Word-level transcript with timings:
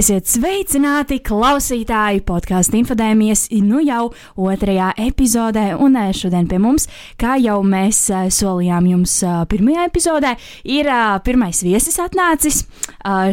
Esiet 0.00 0.30
sveicināti, 0.32 1.18
klausītāji, 1.20 2.22
podkāstu 2.24 2.78
infodēmijas, 2.78 3.42
nu 3.66 3.82
jau 3.84 4.06
otrajā 4.40 4.94
epizodē, 5.04 5.74
un 5.76 5.98
eh, 6.00 6.14
šodien 6.16 6.46
pie 6.48 6.56
mums, 6.62 6.86
kā 7.20 7.34
jau 7.42 7.58
mēs 7.66 7.98
eh, 8.08 8.30
solījām 8.32 8.88
jums 8.88 9.18
eh, 9.26 9.34
pirmajā 9.50 9.84
epizodē, 9.90 10.30
ir 10.64 10.88
pirmais 11.26 11.60
viesis 11.66 12.00
atnācis. 12.00 12.62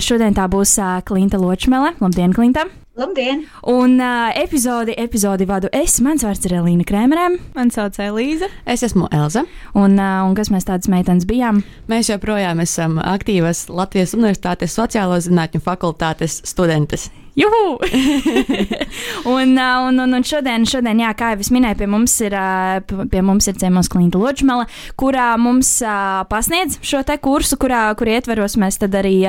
Šodien 0.03 0.35
tā 0.35 0.49
būs 0.52 0.75
Klinta 1.08 1.39
Ločmele. 1.39 1.94
Labdien, 2.03 2.35
Klinta! 2.35 2.67
Labdien! 2.98 3.44
Un 3.62 4.00
uh, 4.02 4.32
epizodi, 4.42 4.96
epizodi 4.98 5.46
vadu 5.46 5.70
es. 5.70 6.00
Mans 6.02 6.24
vārds 6.26 6.48
ir 6.50 6.56
Elīna 6.58 6.82
Krēmerē. 6.88 7.28
Mani 7.54 7.76
sauc 7.76 8.00
Elīza. 8.02 8.50
Es 8.66 8.82
esmu 8.88 9.06
Elza. 9.14 9.44
Un, 9.78 10.00
uh, 10.02 10.23
un 10.26 10.34
kas 10.38 10.50
mēs 10.50 10.66
tādas 10.66 10.90
meitenes 10.90 11.28
bijām? 11.30 11.62
Mēs 11.92 12.10
joprojām 12.10 12.64
esam 12.66 12.98
aktīvas 12.98 13.68
Latvijas 13.70 14.18
Universitātes 14.18 14.73
sociālo 14.73 15.22
zinātņu 15.22 15.62
fakultātes 15.62 16.42
studentes. 16.50 17.12
Juhu! 17.38 17.77
un, 19.26 19.58
un, 19.58 20.00
un, 20.00 20.14
un 20.14 20.23
šodien, 20.26 20.64
šodien, 20.66 20.98
jā, 21.04 21.12
kā 21.14 21.36
jau 21.36 21.44
es 21.44 21.52
minēju, 21.54 21.78
pie 21.78 21.88
mums 21.94 22.16
ir, 22.26 22.34
pie 23.12 23.22
mums 23.22 23.45
ir 23.45 23.59
ciemos 23.62 23.91
Klinta 23.94 24.18
Ločmela, 24.18 24.66
kurā 24.98 25.28
mums 25.38 25.70
pasniedz 26.31 26.80
šo 26.81 27.03
te 27.06 27.20
kursu, 27.22 27.59
kurā, 27.61 27.84
kur 28.00 28.09
ietveros 28.09 28.58
mēs 28.58 28.80
tad 28.81 28.98
arī 28.98 29.20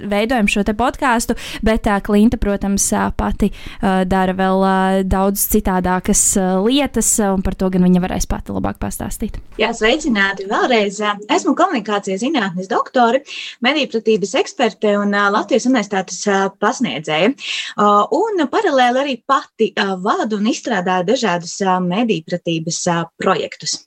veidojam 0.00 0.48
šo 0.48 0.64
te 0.64 0.72
podkāstu, 0.78 1.36
bet 1.60 1.84
Klinta, 2.06 2.38
protams, 2.40 2.86
pati 3.20 3.50
dara 3.82 4.36
vēl 4.38 4.64
daudz 5.04 5.44
citādākas 5.52 6.24
lietas, 6.64 7.12
un 7.28 7.44
par 7.44 7.60
to 7.60 7.68
gan 7.76 7.84
viņa 7.84 8.04
varēs 8.06 8.28
pati 8.30 8.56
labāk 8.56 8.80
pastāstīt. 8.80 9.36
Jā, 9.60 9.74
sveicināti 9.76 10.48
vēlreiz. 10.48 11.02
Esmu 11.28 11.52
komunikācijas 11.60 12.24
zinātnes 12.24 12.72
doktore, 12.72 13.20
mediju 13.60 14.00
eksperte 14.40 14.96
un 14.96 15.12
Latvijas 15.12 15.68
universitātes 15.68 16.24
pasniedzēja. 16.56 17.34
Uh, 17.76 18.04
un 18.16 18.46
paralēli 18.50 19.04
arī 19.04 19.20
pati 19.26 19.70
uh, 19.74 19.94
vadu 20.02 20.40
un 20.40 20.50
izstrādāju 20.50 21.10
dažādus 21.12 21.56
uh, 21.64 21.78
mediju 21.84 22.26
pratības 22.30 22.84
projektus. 23.20 23.80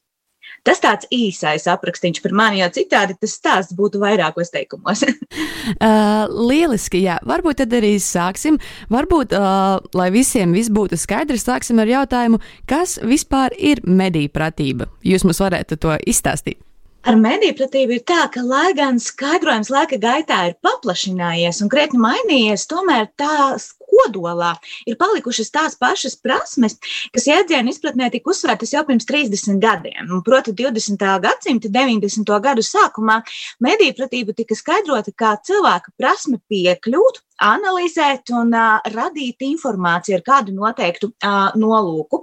Tas 0.64 0.80
tāds 0.80 1.08
īsais 1.12 1.66
aprakstīns 1.68 2.22
par 2.24 2.32
mani, 2.40 2.62
jo 2.62 2.70
citādi 2.72 3.18
tas 3.20 3.34
stāsts 3.36 3.76
būtu 3.76 4.00
vairākos 4.00 4.54
teikumos. 4.54 5.04
uh, 5.10 6.24
lieliski, 6.32 7.02
jā. 7.04 7.18
Varbūt 7.28 7.60
tad 7.60 7.76
arī 7.76 7.98
sāksim. 8.00 8.60
Varbūt, 8.94 9.36
uh, 9.36 9.84
lai 10.00 10.08
visiem 10.16 10.56
viss 10.56 10.72
būtu 10.72 11.00
skaidrs, 11.00 11.44
sāksim 11.50 11.84
ar 11.84 11.92
jautājumu, 11.92 12.40
kas 12.70 12.96
vispār 13.04 13.56
ir 13.60 13.84
mediju 13.84 14.32
pratība? 14.32 14.88
Jūs 15.04 15.28
mums 15.28 15.44
varētu 15.44 15.82
to 15.84 15.98
izstāstīt. 16.08 16.62
Ar 17.04 17.18
mediju 17.20 17.58
pratību 17.60 17.98
ir 17.98 18.04
tā, 18.08 18.22
ka, 18.32 18.40
lai 18.48 18.70
gan 18.78 19.00
skaidrojums 19.04 19.68
laika 19.74 19.98
gaitā 20.00 20.38
ir 20.48 20.54
paplašinājies 20.64 21.58
un 21.66 21.72
krietni 21.72 22.00
mainījies, 22.00 22.64
tomēr 22.72 23.10
tās 23.20 23.74
kodolā 23.94 24.54
ir 24.88 24.96
palikušas 25.02 25.52
tās 25.52 25.76
pašas 25.80 26.16
prasmes, 26.24 26.78
kas 27.12 27.28
jēdzienu 27.28 27.74
izpratnē 27.74 28.08
tika 28.14 28.32
uzsvērtas 28.32 28.72
jau 28.76 28.86
pirms 28.88 29.08
30 29.10 29.60
gadiem. 29.64 30.14
Proti, 30.24 30.56
20. 30.64 31.04
gadsimta 31.28 31.74
90. 31.76 32.34
gadu 32.48 32.64
sākumā 32.64 33.20
mediju 33.68 33.98
pratība 34.00 34.36
tika 34.40 34.56
skaidrota 34.56 35.12
kā 35.12 35.36
cilvēka 35.44 35.92
prasme 36.00 36.40
piekļūt 36.48 37.20
analizēt 37.42 38.30
un 38.34 38.54
uh, 38.54 38.80
radīt 38.94 39.44
informāciju 39.46 40.20
ar 40.20 40.24
kādu 40.26 40.54
noteiktu 40.56 41.10
uh, 41.12 41.54
nolūku. 41.60 42.22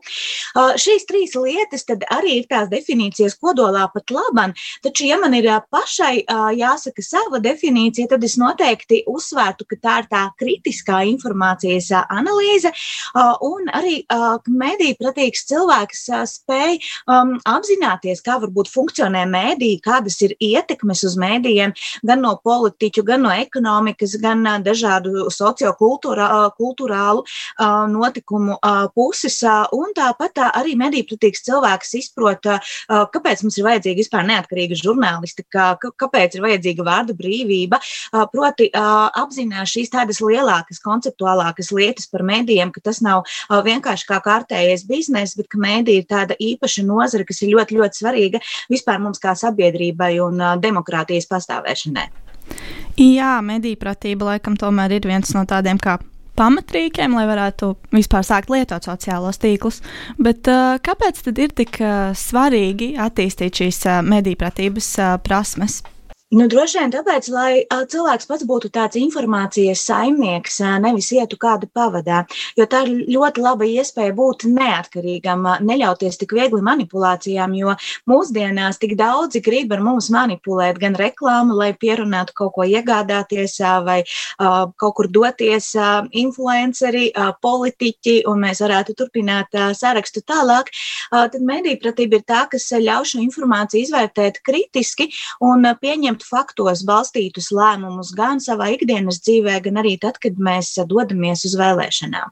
Uh, 0.55 0.75
šīs 0.81 1.07
trīs 1.09 1.35
lietas 1.35 1.87
arī 2.11 2.41
ir 2.41 2.47
tās 2.51 2.69
definīcijas 2.71 3.37
kodolā 3.41 3.87
pat 3.93 4.13
labam, 4.15 4.55
taču, 4.85 5.07
ja 5.09 5.19
man 5.21 5.35
ir 5.35 5.49
uh, 5.51 5.61
pašai 5.71 6.23
uh, 6.23 6.51
jāsaka 6.57 7.05
sava 7.05 7.41
definīcija, 7.43 8.11
tad 8.13 8.25
es 8.25 8.37
noteikti 8.41 9.03
uzsvērtu, 9.11 9.67
ka 9.71 9.81
tā 9.81 9.97
ir 10.03 10.11
tā 10.13 10.25
kritiskā 10.41 11.03
informācijas 11.11 11.91
uh, 11.95 12.05
analīze 12.11 12.71
uh, 12.71 13.35
un 13.47 13.71
arī 13.77 14.01
uh, 14.07 14.39
mediju 14.47 14.99
pratīgs 15.01 15.47
cilvēks 15.51 16.07
uh, 16.15 16.25
spēj 16.29 16.79
um, 17.07 17.37
apzināties, 17.49 18.23
kā 18.25 18.39
varbūt 18.43 18.71
funkcionē 18.73 19.27
mēdī, 19.31 19.75
kādas 19.85 20.21
ir 20.27 20.37
ietekmes 20.41 21.05
uz 21.09 21.17
mēdījiem 21.21 21.75
gan 22.07 22.25
no 22.25 22.37
politiķu, 22.45 23.05
gan 23.07 23.27
no 23.27 23.35
ekonomikas, 23.35 24.17
gan 24.23 24.45
uh, 24.47 24.59
dažādu 24.65 25.00
tādu 25.01 25.31
sociokulturālu 25.33 27.25
notikumu 27.91 28.59
puses. 28.95 29.41
Un 29.73 29.95
tāpat 29.97 30.39
arī 30.51 30.77
medīpratīgs 30.79 31.45
cilvēks 31.47 31.95
izprot, 32.01 32.47
kāpēc 32.89 33.45
mums 33.45 33.59
ir 33.59 33.67
vajadzīga 33.67 34.03
vispār 34.03 34.27
neatkarīga 34.29 34.79
žurnālistika, 34.81 35.73
kāpēc 35.81 36.37
ir 36.37 36.45
vajadzīga 36.45 36.87
vārda 36.87 37.17
brīvība. 37.17 37.81
Proti, 38.33 38.71
apzinās 38.75 39.75
šīs 39.75 39.93
tādas 39.93 40.21
lielākas, 40.25 40.83
konceptuālākas 40.85 41.73
lietas 41.77 42.09
par 42.11 42.25
mēdījiem, 42.27 42.73
ka 42.75 42.85
tas 42.91 43.03
nav 43.05 43.25
vienkārši 43.51 44.09
kā 44.09 44.21
kārtējais 44.25 44.87
bizness, 44.89 45.37
bet 45.39 45.51
ka 45.51 45.61
mēdī 45.61 46.01
ir 46.01 46.09
tāda 46.11 46.37
īpaša 46.41 46.87
nozara, 46.87 47.27
kas 47.29 47.43
ir 47.45 47.55
ļoti, 47.57 47.79
ļoti 47.81 48.03
svarīga 48.03 48.43
vispār 48.71 49.01
mums 49.03 49.23
kā 49.23 49.37
sabiedrībai 49.39 50.17
un 50.25 50.43
demokrātijas 50.63 51.29
pastāvēšanai. 51.31 52.30
Jā, 52.99 53.39
mediju 53.45 53.79
pratība 53.81 54.33
laikam 54.33 54.57
tomēr 54.59 54.99
ir 54.99 55.07
viens 55.09 55.35
no 55.37 55.45
tādiem 55.49 55.79
kā 55.81 55.99
pamatrīkiem, 56.41 57.15
lai 57.17 57.27
varētu 57.29 57.75
vispār 57.95 58.25
sākt 58.27 58.51
lietot 58.53 58.87
sociālos 58.87 59.41
tīklus. 59.41 59.81
Bet 60.19 60.49
uh, 60.51 60.79
kāpēc 60.83 61.23
tad 61.27 61.41
ir 61.43 61.55
tik 61.57 61.81
uh, 61.85 62.11
svarīgi 62.17 62.95
attīstīt 63.01 63.63
šīs 63.63 63.83
uh, 63.87 64.01
mediju 64.07 64.41
pratības 64.41 64.93
uh, 64.99 65.17
prasmes? 65.25 65.81
Nu, 66.31 66.45
droši 66.47 66.79
vien 66.79 66.93
tāpēc, 66.95 67.27
lai 67.35 67.51
cilvēks 67.91 68.29
pats 68.31 68.45
būtu 68.47 68.69
tāds 68.71 68.95
informācijas 69.01 69.81
saimnieks, 69.89 70.61
nevis 70.79 71.09
ietu 71.11 71.35
kāda 71.43 71.67
pavadā. 71.67 72.21
Jo 72.55 72.69
tā 72.71 72.85
ir 72.87 73.01
ļoti 73.11 73.43
laba 73.43 73.67
iespēja 73.67 74.15
būt 74.15 74.45
neatkarīgam, 74.47 75.43
neļauties 75.67 76.21
tik 76.21 76.37
viegli 76.39 76.61
manipulācijām, 76.63 77.57
jo 77.59 77.75
mūsdienās 78.07 78.79
tik 78.79 78.95
daudzi 79.01 79.43
grib 79.43 79.75
ar 79.75 79.83
mums 79.83 80.07
manipulēt, 80.15 80.79
gan 80.79 80.95
reklāmu, 81.01 81.57
lai 81.59 81.73
pierunātu 81.75 82.37
kaut 82.39 82.55
ko 82.55 82.69
iegādāties 82.69 83.59
vai 83.89 83.99
kaut 84.39 84.95
kur 85.01 85.11
doties 85.11 85.73
influenceri, 86.15 87.11
politiķi, 87.43 88.17
un 88.31 88.47
mēs 88.47 88.63
varētu 88.63 88.95
turpināt 89.03 89.59
sarakstu 89.75 90.23
tālāk. 90.23 90.71
Tad 91.11 91.43
medīpratība 91.43 92.23
ir 92.23 92.25
tā, 92.31 92.47
kas 92.55 92.71
ļauj 92.71 93.17
šo 93.17 93.27
informāciju 93.27 93.83
izvērtēt 93.89 94.45
kritiski 94.47 95.11
un 95.43 95.67
pieņemt 95.83 96.20
pieņemt 96.21 96.29
faktos 96.29 96.85
balstītus 96.85 97.51
lēmumus 97.53 98.13
gan 98.15 98.41
savā 98.41 98.75
ikdienas 98.75 99.21
dzīvē, 99.25 99.63
gan 99.65 99.79
arī 99.81 99.99
tad, 99.99 100.19
kad 100.21 100.37
mēs 100.39 100.77
dodamies 100.87 101.45
uz 101.45 101.57
vēlēšanām. 101.57 102.31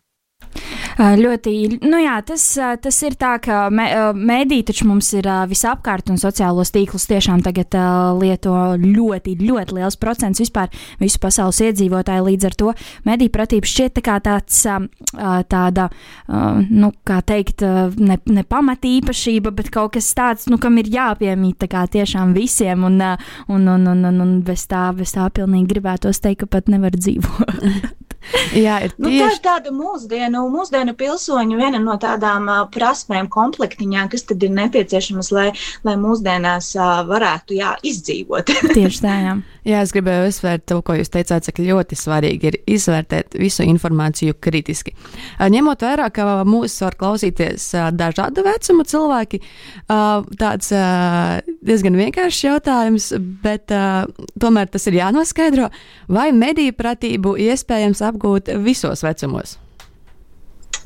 Ļoti, 0.99 1.53
nu 1.87 2.01
jā, 2.03 2.17
tas, 2.27 2.43
tas 2.83 2.97
ir 3.07 3.15
tā, 3.21 3.37
ka 3.43 3.69
mēdī 3.71 4.57
taču 4.67 4.89
mums 4.89 5.13
ir 5.15 5.29
visapkārt, 5.47 6.11
un 6.11 6.19
sociālos 6.19 6.73
tīklus 6.75 7.07
tiešām 7.07 7.45
tagad 7.47 7.77
lieto 8.19 8.55
ļoti, 8.83 9.37
ļoti 9.39 9.77
liels 9.79 9.99
procents 10.01 10.43
vispār 10.43 10.73
visu 10.99 11.21
pasaules 11.23 11.61
iedzīvotāju. 11.69 12.25
Līdz 12.27 12.49
ar 12.49 12.57
to 12.59 12.73
mediju 13.07 13.31
pratība 13.37 13.71
šķiet 13.71 13.95
tā 14.01 14.05
kā 14.09 14.17
tāds, 14.27 14.65
tāda, 15.55 15.87
nu, 16.67 16.91
kā 17.07 17.21
teikt, 17.23 17.63
ne, 18.03 18.19
ne 18.27 18.47
pamatīpašība, 18.57 19.55
bet 19.55 19.71
kaut 19.75 19.95
kas 19.95 20.11
tāds, 20.19 20.51
nu, 20.51 20.59
kam 20.59 20.83
ir 20.83 20.91
jāpiemīt 20.99 21.61
tā 21.63 21.71
kā 21.71 21.85
tiešām 21.87 22.35
visiem, 22.35 22.83
un, 22.91 22.99
un, 23.47 23.71
un, 23.77 23.87
un, 23.95 24.05
un, 24.11 24.21
un 24.27 24.35
bez 24.43 24.67
tā, 24.67 24.89
bez 24.99 25.15
tā 25.15 25.31
pilnīgi 25.31 25.77
gribētos 25.77 26.19
teikt, 26.27 26.43
ka 26.43 26.53
pat 26.59 26.75
nevar 26.75 26.99
dzīvot. 26.99 27.99
Jā, 28.67 28.79
ir 28.85 28.93
tieši 28.93 29.05
nu, 29.05 29.11
tā 29.13 29.29
ir 29.33 29.41
tāda 29.45 29.73
mūsdienu, 29.75 30.43
mūsdienu 30.53 30.95
pilsoņu 30.99 31.59
viena 31.59 31.81
no 31.83 31.95
tādām 32.01 32.49
uh, 32.51 32.63
prasmēm, 32.73 33.31
komplektiņām, 33.33 34.11
kas 34.13 34.27
tad 34.29 34.43
ir 34.45 34.53
nepieciešamas, 34.57 35.31
lai, 35.35 35.49
lai 35.87 35.95
mūsdienās 36.01 36.73
uh, 36.77 37.01
varētu 37.09 37.59
jā, 37.59 37.75
izdzīvot. 37.89 38.53
tieši 38.75 39.05
tā, 39.05 39.15
jā. 39.25 39.37
Jā, 39.69 39.83
es 39.85 39.93
gribēju 39.93 40.31
uzsvērt 40.31 40.63
to, 40.71 40.79
ko 40.81 40.95
jūs 40.97 41.11
teicāt, 41.13 41.45
cik 41.45 41.59
ļoti 41.61 41.97
svarīgi 41.99 42.49
ir 42.49 42.57
izvērtēt 42.73 43.37
visu 43.37 43.67
informāciju 43.69 44.39
kritiski. 44.41 44.95
Ņemot 45.37 45.85
vērā, 45.85 46.07
ka 46.15 46.41
mūsu 46.49 46.87
var 46.87 46.97
klausīties 46.97 47.69
dažādu 47.99 48.47
vecumu 48.47 48.87
cilvēki, 48.89 49.43
tāds 50.41 50.73
diezgan 50.73 52.01
vienkāršs 52.01 52.43
jautājums, 52.49 53.13
bet 53.45 53.69
tomēr 54.41 54.73
tas 54.73 54.89
ir 54.89 55.03
jānoskaidro, 55.03 55.69
vai 56.09 56.31
mediju 56.33 56.73
pratību 56.79 57.37
iespējams 57.51 58.05
apgūt 58.09 58.55
visos 58.65 59.05
vecumos. 59.05 59.59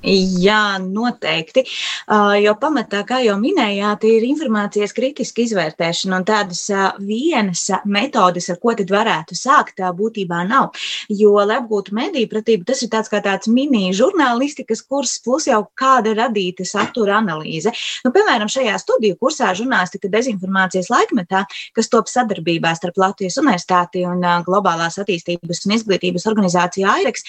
Jā, 0.02 0.81
noteikti. 0.82 1.62
Jo 2.43 2.56
pamatā, 2.58 3.04
kā 3.06 3.20
jau 3.22 3.37
minējāt, 3.38 4.02
ir 4.10 4.25
informācijas 4.26 4.90
kritiska 4.96 5.44
izvērtēšana, 5.44 6.16
un 6.19 6.25
tādas 6.26 6.64
vienas 6.99 7.69
metodes, 7.87 8.49
ar 8.50 8.58
ko 8.58 8.75
tad 8.75 8.90
varētu 8.90 9.37
sākt, 9.38 9.78
būtībā 9.78 10.40
nav. 10.49 10.72
Jo, 11.06 11.37
lai 11.46 11.60
apgūtu 11.60 11.94
mediju 11.94 12.31
pratību, 12.32 12.66
tas 12.66 12.82
ir 12.82 12.90
tāds 12.90 13.12
kā 13.12 13.20
tāds 13.22 13.46
mini 13.46 13.93
žurnālistikas 13.94 14.82
kurs, 14.82 15.12
plus 15.22 15.46
jau 15.46 15.60
kāda 15.78 16.16
radīta 16.19 16.66
satura 16.66 17.20
analīze. 17.20 17.70
Nu, 18.02 18.10
piemēram, 18.10 18.50
šajā 18.50 18.75
studiju 18.82 19.20
kursā 19.22 19.52
žurnālistika 19.55 20.10
dezinformācijas 20.10 20.90
laikmetā, 20.90 21.44
kas 21.78 21.93
top 21.94 22.10
sadarbībā 22.10 22.75
starp 22.75 22.98
Latvijas 22.98 23.38
universitāti 23.38 24.02
un 24.08 24.26
Globālās 24.48 24.98
attīstības 24.98 25.62
un 25.69 25.78
izglītības 25.78 26.26
organizāciju 26.26 26.90
AIREX, 26.90 27.26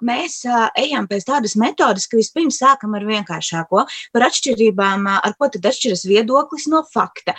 mēs 0.00 0.40
ejam 0.80 1.12
pēc 1.12 1.28
tādas 1.28 1.58
metodas, 1.60 2.05
liekas, 2.06 2.10
ka 2.10 2.16
vispirms 2.16 2.58
sākam 2.60 2.94
ar 2.94 3.04
vienkāršāko, 3.04 3.84
par 4.12 4.26
atšķirībām, 4.28 5.06
ar 5.06 5.34
ko 5.38 5.48
tad 5.48 5.66
atšķiras 5.66 6.06
viedoklis 6.06 6.66
no 6.68 6.82
fakta, 6.92 7.34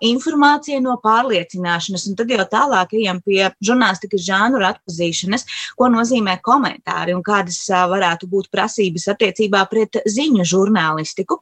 informācija 0.00 0.80
no 0.80 0.98
pārliecināšanas, 1.02 2.08
un 2.08 2.16
tad 2.16 2.30
jau 2.30 2.44
tālāk 2.44 2.94
ejam 2.94 3.20
pie 3.20 3.50
žurnālistikas 3.62 4.24
žānura 4.24 4.74
atpazīšanas, 4.74 5.46
ko 5.76 5.88
nozīmē 5.90 6.40
komentāri 6.42 7.14
un 7.14 7.22
kādas 7.22 7.66
varētu 7.68 8.28
būt 8.30 8.50
prasības 8.50 9.08
attiecībā 9.14 9.64
pret 9.70 10.00
ziņu 10.06 10.44
žurnālistiku. 10.44 11.40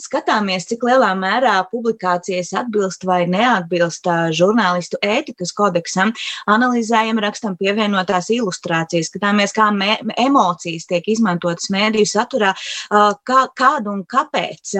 Skatāmies, 0.00 0.66
cik 0.68 0.84
lielā 0.84 1.12
mērā 1.18 1.60
publikācijas 1.70 2.52
atbilst 2.58 3.04
vai 3.04 3.24
neatbilst 3.30 4.06
žurnālistu 4.36 4.98
ētikas 5.02 5.52
kodeksam, 5.56 6.12
analizējam, 6.50 7.20
rakstam 7.22 7.56
pievienotās 7.60 8.30
ilustrācijas, 8.34 9.10
skatāmies, 9.10 9.54
kā 9.54 9.70
emocijas 10.20 10.88
tiek 10.90 11.06
izmantotas 11.10 11.70
mēdī 11.72 11.99
mediju 12.00 12.08
saturā, 12.08 12.54
kā, 13.24 13.48
kādu 13.56 13.92
un 13.92 14.04
kāpēc 14.04 14.74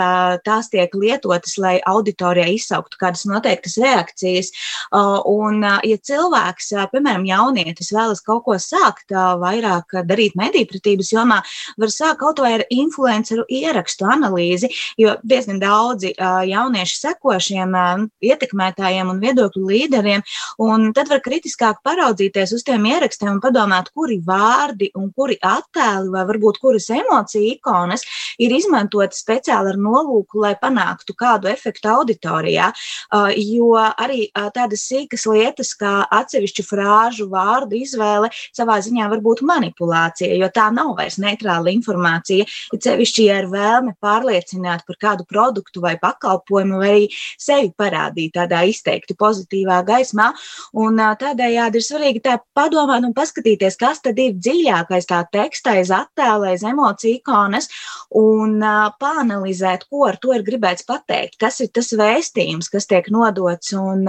tās 0.45 0.71
tiek 0.71 0.91
lietotas, 0.95 1.59
lai 1.59 1.81
auditorijai 1.87 2.55
izsauktu 2.57 2.97
kādas 3.01 3.27
noteiktas 3.27 3.77
reakcijas. 3.79 4.51
Un, 4.93 5.63
ja 5.63 5.97
cilvēks, 5.97 6.73
piemēram, 6.93 7.27
jaunietis 7.27 7.93
vēlas 7.93 8.23
kaut 8.25 8.45
ko 8.45 8.57
sākt, 8.59 9.11
vairāk 9.13 10.05
darīt 10.07 10.37
mediju 10.37 10.67
pratības 10.71 11.13
jomā, 11.13 11.41
var 11.79 11.91
sākt 11.91 12.21
kaut 12.21 12.41
vai 12.41 12.55
ar 12.59 12.65
influenceru 12.71 13.45
ierakstu 13.49 14.07
analīzi, 14.09 14.71
jo 14.99 15.17
diezgan 15.23 15.61
daudzi 15.61 16.15
jaunieši 16.17 16.99
seko 16.99 17.37
šiem 17.41 17.75
ietekmētājiem 18.21 19.11
un 19.11 19.21
viedokļu 19.21 19.67
līderiem, 19.71 20.25
un 20.61 20.91
tad 20.97 21.11
var 21.11 21.23
kritiskāk 21.25 21.83
paraudzīties 21.85 22.55
uz 22.57 22.65
tiem 22.67 22.87
ierakstiem 22.91 23.37
un 23.37 23.43
padomāt, 23.43 23.93
kuri 23.95 24.21
vārdi 24.25 24.91
un 24.99 25.11
kuri 25.17 25.39
attēli 25.41 26.11
vai 26.13 26.27
varbūt 26.29 26.61
kuras 26.61 26.91
emocijas 26.91 27.10
emociju 27.11 27.55
ikonas 27.57 28.05
ir 28.39 28.53
izmantotas 28.55 29.23
speciāli 29.25 29.75
ar 29.75 29.79
nolūku, 29.81 30.41
lai 30.45 30.55
panāktu 30.61 31.15
kādu 31.19 31.51
efektu 31.51 31.91
auditorijā. 31.91 32.71
Uh, 33.11 33.31
jo 33.35 33.75
arī 33.77 34.29
uh, 34.31 34.49
tādas 34.55 34.87
sīkas 34.89 35.27
lietas, 35.29 35.73
kā 35.79 36.05
atsevišķu 36.11 36.65
frāžu 36.67 37.29
vārdu 37.31 37.81
izvēle, 37.81 38.31
savā 38.57 38.79
ziņā 38.85 39.09
var 39.11 39.23
būt 39.25 39.43
manipulācija, 39.47 40.37
jo 40.39 40.51
tā 40.55 40.71
nav 40.75 40.95
vairs 40.99 41.19
neitrāla 41.23 41.73
informācija. 41.75 42.47
Ir 42.47 42.83
sevišķi, 42.85 43.27
ja 43.29 43.41
ir 43.43 43.51
vēlme 43.53 43.97
pārliecināt 44.03 44.87
par 44.87 45.01
kādu 45.01 45.27
produktu 45.29 45.83
vai 45.85 45.97
pakalpojumu, 46.01 46.81
vai 46.81 47.09
sevi 47.41 47.73
parādīt 47.77 48.37
tādā 48.39 48.63
izteikti 48.71 49.17
pozitīvā 49.19 49.83
gaismā. 49.89 50.31
Un 50.79 51.01
uh, 51.01 51.15
tādējādi 51.21 51.81
ir 51.81 51.87
svarīgi 51.87 52.25
tā 52.25 52.39
padomāt 52.57 53.05
un 53.07 53.17
paskatīties, 53.17 53.79
kas 53.81 54.03
tad 54.05 54.19
ir 54.23 54.37
dziļākais 54.39 55.09
tā 55.11 55.23
teksta, 55.33 55.77
aiz 55.79 55.93
attēla, 55.95 56.55
aiz 56.55 56.65
emociju 56.67 57.00
emociju 57.01 57.21
ikonas 57.21 57.69
un 58.11 58.61
pāanalizēt, 59.01 59.87
ko 59.91 60.07
ar 60.09 60.19
to 60.21 60.33
ir 60.35 60.43
gribēts 60.43 60.85
pateikt, 60.87 61.39
kas 61.39 61.61
ir 61.61 61.71
tas 61.73 61.93
vēstījums, 61.93 62.69
kas 62.71 62.87
tiek 62.87 63.09
nodots. 63.11 63.73
Un, 63.73 64.07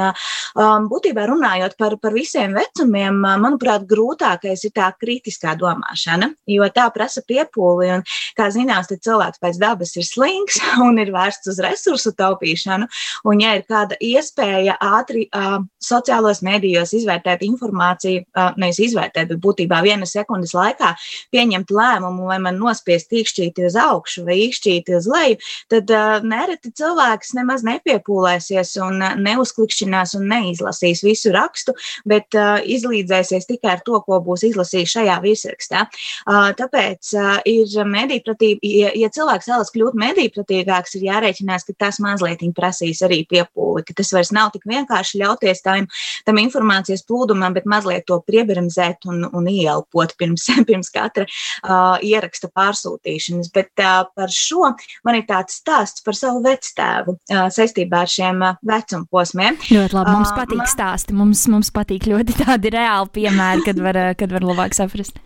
būtībā 0.89 1.27
runājot 1.27 1.77
par, 1.77 1.97
par 2.01 2.13
visiem 2.13 2.53
vecumiem, 2.53 3.21
manuprāt, 3.21 3.85
grūtākais 3.87 4.65
ir 4.65 4.71
tā 4.73 4.91
kritiskā 4.99 5.55
domāšana, 5.55 6.33
jo 6.47 6.67
tā 6.73 6.89
prasa 6.93 7.21
piepūli. 7.21 7.91
Un, 7.97 8.03
kā 8.37 8.49
zināms, 8.51 8.91
cilvēks 8.91 9.41
pēc 9.41 9.59
dabas 9.61 9.95
ir 9.97 10.05
slings 10.05 10.59
un 10.85 10.99
ir 10.99 11.11
vērsts 11.13 11.51
uz 11.51 11.61
resursu 11.61 12.13
taupīšanu. 12.17 12.87
Un, 13.25 13.41
ja 13.41 13.55
ir 13.57 13.65
kāda 13.69 13.97
iespēja 14.01 14.77
ātri 14.81 15.27
uh, 15.29 15.61
sociālos 15.81 16.41
medijos 16.41 16.93
izvērtēt 16.97 17.45
informāciju, 17.45 18.25
uh, 18.33 18.51
nevis 18.57 18.81
izvērtēt, 18.87 19.29
bet 19.31 19.41
būtībā 19.43 19.81
vienas 19.85 20.15
sekundes 20.15 20.55
laikā 20.57 20.95
pieņemt 21.31 21.71
lēmumu, 21.75 22.27
vai 22.31 22.39
man 22.41 22.57
nospēlēt 22.59 22.80
nospiest 22.81 23.11
īkšķīti 23.13 23.65
uz 23.67 23.75
augšu 23.75 24.25
vai 24.25 24.37
īkšķīti 24.47 24.95
uz 24.97 25.07
leju, 25.07 25.37
tad 25.69 25.89
uh, 25.91 26.23
nereti 26.23 26.71
cilvēks 26.73 27.33
nemaz 27.37 27.63
nepiepūlēsies 27.67 28.73
un 28.81 29.01
neuzklikšķinās 29.21 30.15
un 30.17 30.27
neizlasīs 30.31 31.03
visu 31.03 31.31
rakstu, 31.31 31.73
bet 32.05 32.33
uh, 32.35 32.59
izlīdzēsies 32.63 33.47
tikai 33.47 33.75
ar 33.75 33.83
to, 33.85 33.99
ko 34.05 34.19
būs 34.23 34.45
izlasījis 34.49 34.95
šajā 34.97 35.19
virsrakstā. 35.21 35.85
Uh, 36.25 36.51
tāpēc 36.57 37.13
uh, 37.17 37.37
ir 37.45 37.67
medīpratība, 37.85 38.59
ja, 38.63 38.91
ja 38.95 39.11
cilvēks 39.13 39.49
vēlas 39.51 39.73
kļūt 39.73 39.97
medīpratīgāks, 40.01 40.97
ir 40.97 41.07
jārēķinās, 41.09 41.67
ka 41.67 41.77
tas 41.85 42.01
mazliet 42.01 42.41
prasīs 42.55 43.03
arī 43.05 43.21
piepūli, 43.29 43.83
ka 43.85 43.93
tas 43.95 44.09
vairs 44.15 44.31
nav 44.33 44.49
tik 44.55 44.65
vienkārši 44.69 45.19
ļauties 45.21 45.61
tam, 45.61 45.85
tam 46.25 46.39
informācijas 46.41 47.03
plūdumam, 47.05 47.53
bet 47.53 47.67
mazliet 47.69 48.07
to 48.09 48.17
priebremzēt 48.25 49.05
un, 49.11 49.27
un 49.29 49.49
ieelpot 49.51 50.15
pirms, 50.17 50.47
pirms 50.69 50.89
katra 50.93 51.27
uh, 51.27 52.01
ieraksta 52.01 52.49
pārsūtīšanas, 52.61 53.51
bet 53.55 53.73
par 53.81 54.31
šo 54.33 54.71
man 55.05 55.17
ir 55.17 55.25
tāds 55.29 55.57
stāsts 55.61 56.05
par 56.05 56.17
savu 56.17 56.43
vectēvu 56.45 57.17
saistībā 57.27 58.05
ar 58.05 58.11
šiem 58.11 58.45
vecuma 58.67 59.07
posmiem. 59.11 59.59
Ļoti 59.71 59.97
labi, 59.97 60.15
mums 60.15 60.33
patīk 60.37 60.63
stāsti, 60.69 61.17
mums, 61.17 61.43
mums 61.51 61.73
patīk 61.73 62.07
ļoti 62.11 62.37
tādi 62.43 62.73
reāli 62.77 63.13
piemēri, 63.19 63.67
kad 63.67 63.83
var, 63.83 64.01
kad 64.19 64.37
var 64.37 64.47
labāk 64.51 64.77
saprast. 64.77 65.19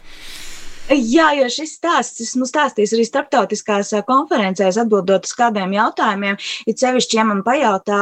Jā, 0.86 1.32
jo 1.34 1.48
šis 1.50 1.72
stāsts 1.80 2.22
esmu 2.22 2.46
stāstījis 2.46 2.92
arī 2.94 3.04
starptautiskās 3.08 3.90
konferencēs, 4.06 4.78
atbildot 4.78 5.24
uz 5.26 5.32
kādiem 5.34 5.72
jautājumiem. 5.74 6.36
Ir 6.70 6.76
sevišķi, 6.78 7.18
ja 7.18 7.24
man 7.26 7.40
pajautā, 7.42 8.02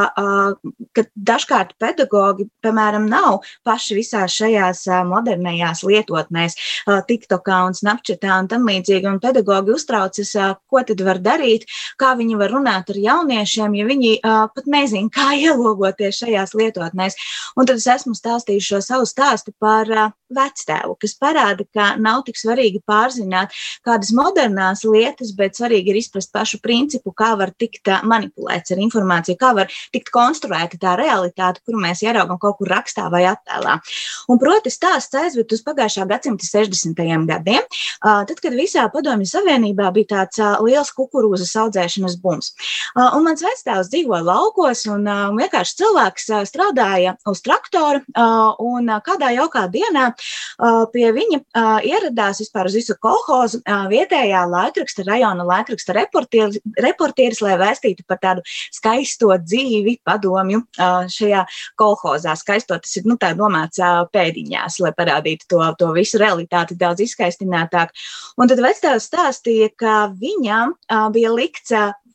ka 0.92 1.04
dažkārt 1.16 1.78
pedagogi, 1.80 2.50
piemēram, 2.60 3.06
nav 3.08 3.40
paši 3.64 3.96
visās 3.96 4.36
šajās 4.36 4.82
modernajās 5.08 5.86
lietotnēs, 5.88 6.58
TikTokā 7.08 7.62
un 7.70 7.78
Snapchatā 7.78 8.42
un 8.42 8.50
tam 8.52 8.68
līdzīgi, 8.68 9.08
un 9.14 9.22
pedagogi 9.24 9.72
uztraucas, 9.78 10.34
ko 10.68 10.84
tad 10.84 11.06
var 11.08 11.22
darīt, 11.24 11.64
kā 11.96 12.12
viņi 12.20 12.36
var 12.42 12.52
runāt 12.52 12.92
ar 12.92 13.00
jauniešiem, 13.00 13.80
ja 13.80 13.88
viņi 13.88 14.12
pat 14.28 14.68
nezin, 14.68 15.08
kā 15.08 15.30
ielogoties 15.46 16.20
šajās 16.20 16.52
lietotnēs. 16.60 17.16
Un 17.56 17.72
tad 17.72 17.80
es 17.80 17.88
esmu 17.96 18.20
stāstījis 18.20 18.70
šo 18.74 18.84
savu 18.84 19.08
stāstu 19.08 19.56
par 19.56 19.88
vectēvu, 20.34 20.98
kas 21.00 21.16
parāda, 21.22 21.64
ka 21.72 21.94
nav 22.02 22.24
tik 22.28 22.40
svarīgi 22.40 22.73
svarīgi 22.74 22.82
pārzināt 22.88 23.54
kādas 23.86 24.12
modernās 24.14 24.84
lietas, 24.84 25.34
bet 25.36 25.56
svarīgi 25.56 25.92
ir 25.92 26.00
izprast 26.00 26.32
pašu 26.34 26.60
principu, 26.62 27.14
kā 27.14 27.36
var 27.38 27.52
tikt 27.52 27.88
manipulēts 28.04 28.72
ar 28.72 28.80
informāciju, 28.80 29.38
kā 29.38 29.54
var 29.54 29.68
tikt 29.92 30.12
konstruēta 30.12 30.78
tā 30.80 30.96
realitāte, 30.98 31.62
kuru 31.66 31.80
mēs 31.80 32.04
ieraugam 32.04 32.40
kaut 32.40 32.58
kur 32.58 32.70
rakstā 32.70 33.10
vai 33.12 33.26
attēlā. 33.26 33.80
Un, 34.30 34.40
proti, 34.40 34.70
stāsts 34.72 35.14
aizved 35.16 35.52
uz 35.52 35.64
pagājušā 35.64 36.08
gadsimta 36.08 36.46
60. 36.46 36.96
gadiem, 37.28 37.64
tad, 38.02 38.40
kad 38.40 38.54
visā 38.54 38.88
Padomju 38.92 39.28
Savienībā 39.28 39.92
bija 39.94 40.24
tāds 40.24 40.40
liels 40.64 40.92
kukurūzas 40.94 41.54
audzēšanas 41.64 42.18
bums. 42.22 42.54
Un 42.96 43.24
mans 43.26 43.44
vectēvs 43.44 43.92
dzīvoja 43.92 44.24
laukos, 44.26 44.86
un 44.92 45.08
vienkārši 45.38 45.78
cilvēks 45.82 46.30
strādāja 46.50 47.16
uz 47.30 47.42
traktora, 47.44 48.04
un 48.64 48.90
kādā 49.04 49.34
jaukā 49.36 49.68
dienā 49.74 50.12
pie 50.94 51.08
viņa 51.16 51.42
ieradās 51.84 52.42
vispār 52.44 52.63
vispār 52.64 52.70
uz 52.70 52.76
visu 52.76 52.96
kolhozu 53.02 53.62
vietējā 53.92 54.44
laikraksta, 54.48 55.04
rajona 55.08 55.44
laikraksta 55.44 55.94
reportieris, 55.94 56.60
reportieris, 56.80 57.42
lai 57.42 57.58
vēstītu 57.58 58.04
par 58.08 58.20
tādu 58.22 58.42
skaisto 58.72 59.32
dzīvi 59.38 60.00
padomju 60.04 60.64
šajā 60.78 61.46
kolhozā. 61.78 62.36
Skaisto 62.36 62.78
tas 62.78 62.96
ir, 62.98 63.04
nu, 63.06 63.18
tā 63.18 63.34
domāts 63.36 63.80
pēdiņās, 64.14 64.80
lai 64.80 64.94
parādītu 64.94 65.48
to, 65.50 65.62
to 65.80 65.92
visu 65.94 66.20
realitāti 66.22 66.76
daudz 66.76 67.04
izskaistinātāk. 67.04 67.92
Un 68.38 68.48
tad 68.48 68.62
vectēvs 68.64 69.10
stāstīja, 69.10 69.70
ka 69.76 70.14
viņam 70.20 70.76
bija 71.14 71.34
likts 71.34 71.74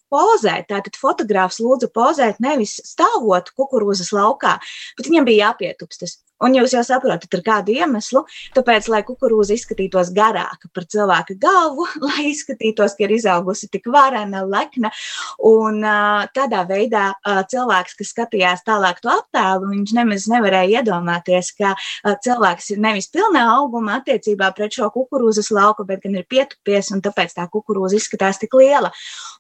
pozēt. 0.09 0.71
Tātad 0.71 0.97
fotogrāfs 0.97 1.61
lūdza 1.61 1.91
pozēt 1.93 2.41
nevis 2.41 2.79
stāvot 2.85 3.53
kukurūzas 3.57 4.15
laukā, 4.17 4.57
bet 4.97 5.11
viņam 5.11 5.29
bija 5.29 5.51
jāpietupstas. 5.51 6.23
Un 6.45 6.55
jūs 6.55 6.71
jau 6.77 6.85
saprotat, 6.87 7.33
ar 7.35 7.43
kādu 7.43 7.75
iemeslu. 7.75 8.23
Tāpēc, 8.55 8.87
lai 8.93 9.01
kukurūza 9.07 9.57
izskatītos 9.57 10.13
garāka 10.15 10.71
par 10.75 10.87
cilvēka 10.87 11.35
galvu, 11.43 11.87
lai 12.07 12.29
izskatītos, 12.31 12.95
ka 12.95 13.07
ir 13.07 13.17
izaugusi 13.17 13.67
tik 13.73 13.89
varena, 13.91 14.45
lekna. 14.47 14.93
Un 15.49 15.83
uh, 15.83 16.29
tādā 16.35 16.63
veidā 16.69 17.09
uh, 17.17 17.43
cilvēks, 17.51 17.97
kas 17.99 18.13
skatījās 18.15 18.63
tālāk 18.69 19.03
to 19.03 19.11
attēlu, 19.11 19.73
viņš 19.73 19.95
nemaz 19.99 20.29
nevarēja 20.31 20.83
iedomāties, 20.83 21.51
ka 21.59 21.73
uh, 21.75 22.15
cilvēks 22.23 22.71
ir 22.77 22.83
nevis 22.87 23.11
pilnā 23.11 23.43
auguma 23.57 23.99
attiecībā 23.99 24.53
pret 24.55 24.79
šo 24.79 24.93
kukurūzas 24.95 25.51
lauku, 25.55 25.87
bet 25.89 26.05
gan 26.07 26.21
ir 26.21 26.29
pietupies, 26.31 26.93
un 26.95 27.03
tāpēc 27.03 27.35
tā 27.35 27.49
kukurūza 27.51 27.99
izskatās 27.99 28.39
tik 28.39 28.55
liela. 28.59 28.93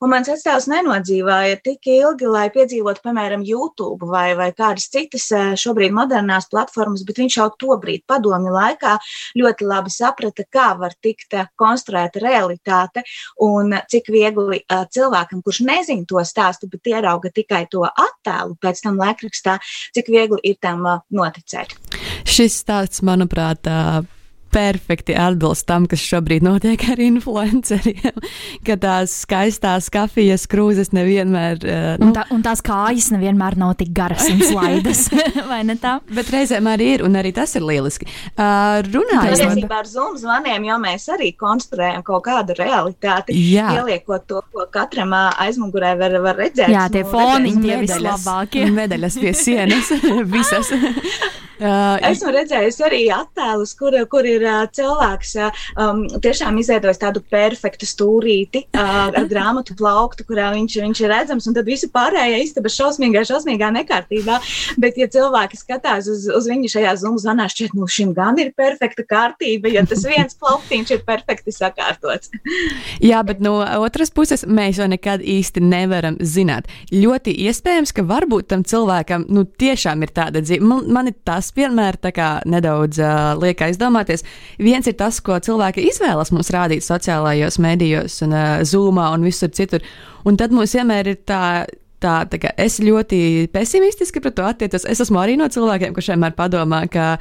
Un 0.02 0.10
mans 0.10 0.30
atstāvs 0.34 0.66
nenodzīvoja 0.70 1.62
tik 1.62 1.86
ilgi, 1.94 2.26
lai 2.26 2.48
piedzīvotu, 2.54 3.06
piemēram, 3.06 3.46
YouTube 3.46 4.10
vai, 4.10 4.32
vai 4.38 4.50
kādas 4.56 4.90
citas 4.90 5.30
šobrīd 5.62 5.94
modernās 5.94 6.50
platformas 6.50 6.87
reformas, 6.88 7.04
bet 7.06 7.18
viņš 7.18 7.36
jau 7.38 7.48
tobrīd, 7.58 8.04
padomju 8.08 8.52
laikā, 8.52 8.96
ļoti 9.36 9.68
labi 9.68 9.90
saprata, 9.90 10.44
kā 10.50 10.76
var 10.78 10.94
tikt 11.00 11.34
eh, 11.34 11.46
konstruēta 11.56 12.20
realitāte 12.20 13.04
un 13.40 13.74
cik 13.88 14.08
viegli 14.10 14.60
uh, 14.60 14.84
cilvēkam, 14.90 15.42
kurš 15.42 15.60
nezina 15.66 16.04
to 16.08 16.20
stāstu, 16.24 16.68
bet 16.68 16.86
ierauga 16.86 17.30
tikai 17.30 17.66
to 17.70 17.84
attēlu 17.84 18.56
pēc 18.60 18.82
tam 18.82 18.98
laikrakstā, 18.98 19.58
cik 19.94 20.08
viegli 20.08 20.40
ir 20.42 20.58
tam 20.60 20.84
uh, 20.86 21.00
noticēt. 21.10 21.74
Šis 22.28 22.60
stāsts, 22.62 23.02
manuprāt, 23.02 23.66
perfekti 24.52 25.14
atbilst 25.18 25.66
tam, 25.68 25.86
kas 25.90 26.02
šobrīd 26.02 26.44
notiek 26.46 26.82
ar 26.92 27.00
influenceriem. 27.02 28.18
Ka 28.66 28.78
tās 28.80 29.14
skaistās 29.24 29.88
kafijas 29.92 30.46
krūzes 30.50 30.92
nevienmēr. 30.96 31.60
Uh, 31.62 31.88
nu, 32.00 32.08
un, 32.08 32.14
tā, 32.16 32.24
un 32.34 32.44
tās 32.44 32.62
kājas 32.64 33.10
nevienmēr 33.14 33.58
nav 33.60 33.76
tik 33.80 33.92
garas 33.96 34.26
un 34.30 34.42
slaidas. 34.50 35.06
vai 35.52 35.62
ne 35.68 35.78
tā? 35.80 35.98
Bet 36.14 36.32
reizēm 36.34 36.68
arī 36.70 36.92
ir, 36.96 37.04
un 37.06 37.18
arī 37.20 37.32
tas 37.36 37.54
ir 37.58 37.66
lieliski. 37.66 38.08
Uh, 38.34 38.80
Runājot 38.88 39.44
par, 39.44 39.62
par 39.72 39.90
Zoom 39.90 40.16
zvaniem, 40.20 40.68
jo 40.68 40.78
mēs 40.82 41.08
arī 41.14 41.32
konstruējam 41.38 42.04
kaut 42.06 42.24
kādu 42.28 42.56
realitāti, 42.58 43.36
Jā. 43.52 43.70
ieliekot 43.78 44.26
to, 44.28 44.42
ko 44.52 44.68
katram 44.72 45.14
aizmugurē 45.16 45.94
var, 46.00 46.18
var 46.24 46.38
redzēt. 46.40 46.70
Jā, 46.72 46.86
tie 46.92 47.04
foniņi 47.08 47.64
tie 47.64 47.82
vislabākie. 47.84 48.64
Medaļas 48.78 49.18
pie 49.20 49.34
sienas, 49.36 49.92
visas. 50.28 50.72
Uh, 51.58 51.96
Esmu 52.06 52.30
redzējusi 52.30 52.84
arī 52.86 53.00
attēlus, 53.10 53.72
kur, 53.78 53.94
kur 54.10 54.26
ir 54.30 54.37
uh, 54.44 54.60
cilvēks 54.74 55.34
um, 55.74 56.04
tiešām 56.22 56.58
izveidojis 56.60 57.00
tādu 57.02 57.22
perfektu 57.32 57.88
stūrīti 57.88 58.64
uh, 58.68 59.08
ar 59.10 59.26
grāmatu 59.32 59.76
plauktu, 59.78 60.26
kurā 60.28 60.50
viņš, 60.54 60.78
viņš 60.84 61.02
ir 61.02 61.12
redzams, 61.12 61.48
un 61.48 61.56
tad 61.56 61.68
visi 61.68 61.90
pārējie 61.92 62.42
istaba 62.44 62.70
šausmīgā, 62.72 63.24
šausmīgā 63.28 63.70
nekārtībā. 63.80 64.38
Bet, 64.78 65.00
ja 65.00 65.08
cilvēki 65.10 65.58
skatās 65.58 66.08
uz, 66.12 66.28
uz 66.30 66.48
viņu 66.50 66.70
šajā 66.76 66.94
zumā 67.02 67.22
zvanā, 67.22 67.48
šķiet, 67.50 67.74
nu 67.78 67.88
šim 67.90 68.14
gan 68.16 68.38
ir 68.38 68.52
perfekta 68.56 69.04
kārtība, 69.08 69.72
jo 69.72 69.84
tas 69.88 70.06
viens 70.06 70.38
plauktiņš 70.40 70.94
ir 70.94 71.04
perfekti 71.08 71.54
sakārtots. 71.54 72.30
Jā, 73.02 73.24
bet 73.26 73.42
no 73.44 73.58
otras 73.82 74.12
puses 74.14 74.46
mēs 74.46 74.78
jau 74.78 74.88
nekad 74.90 75.24
īsti 75.24 75.64
nevaram 75.64 76.20
zināt. 76.22 76.70
Ļoti 76.94 77.34
iespējams, 77.48 77.94
ka 77.96 78.06
varbūt 78.06 78.52
tam 78.52 78.64
cilvēkam 78.68 79.26
nu, 79.32 79.42
tiešām 79.58 80.06
ir 80.06 80.14
tāda 80.14 80.44
dzīve. 80.44 80.64
Man, 80.68 80.86
man 80.92 81.10
ir 81.10 81.18
tas 81.26 81.48
tas 81.48 81.54
vienmēr 81.56 81.96
nedaudz 82.48 82.98
uh, 83.00 83.38
liek 83.40 83.60
aizdomāties. 83.62 84.24
Viens 84.58 84.86
ir 84.90 84.96
tas, 84.98 85.20
ko 85.24 85.38
cilvēki 85.42 85.86
izvēlas 85.88 86.32
mums 86.34 86.50
rādīt 86.54 86.86
sociālajos 86.86 87.60
medijos, 87.62 88.20
un 88.26 88.34
uh, 88.34 88.62
zūmā 88.66 89.10
un 89.14 89.26
visur 89.26 89.52
citur. 89.54 89.84
Un 90.26 90.38
tad 90.40 90.54
mums 90.54 90.74
vienmēr 90.76 91.14
ir 91.14 91.22
tā. 91.28 91.66
Tā, 91.98 92.20
tā 92.30 92.38
kā 92.38 92.52
es 92.62 92.76
ļoti 92.78 93.48
pesimistiski 93.50 94.20
pret 94.22 94.36
to 94.38 94.44
attiecos. 94.46 94.84
Es 94.86 95.00
esmu 95.02 95.18
arī 95.18 95.32
no 95.34 95.48
cilvēkiem, 95.50 95.90
kurš 95.96 96.12
vienmēr 96.12 96.36
padomā, 96.38 96.84
ka 96.86 97.16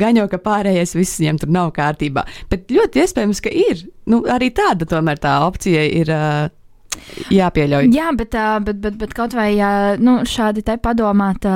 gan 0.00 0.16
jau 0.16 0.24
ka 0.32 0.38
pārējais 0.40 0.96
viss 0.96 1.20
viņiem 1.20 1.42
tur 1.42 1.52
nav 1.52 1.74
kārtībā. 1.76 2.24
Bet 2.48 2.72
ļoti 2.72 3.02
iespējams, 3.02 3.42
ka 3.44 3.52
ir. 3.52 3.84
Nu, 4.08 4.22
arī 4.24 4.48
tāda 4.56 4.88
tomēr 4.88 5.20
tā 5.20 5.34
opcija 5.44 5.84
ir. 6.00 6.08
Uh, 6.08 6.48
Jāpieļauj. 7.34 7.90
Jā, 7.94 8.10
bet, 8.16 8.34
bet, 8.66 8.80
bet, 8.82 8.96
bet 9.00 9.14
kaut 9.16 9.34
vai 9.36 9.50
nu, 10.02 10.16
šādi 10.28 10.64
te 10.66 10.76
padomāt, 10.82 11.46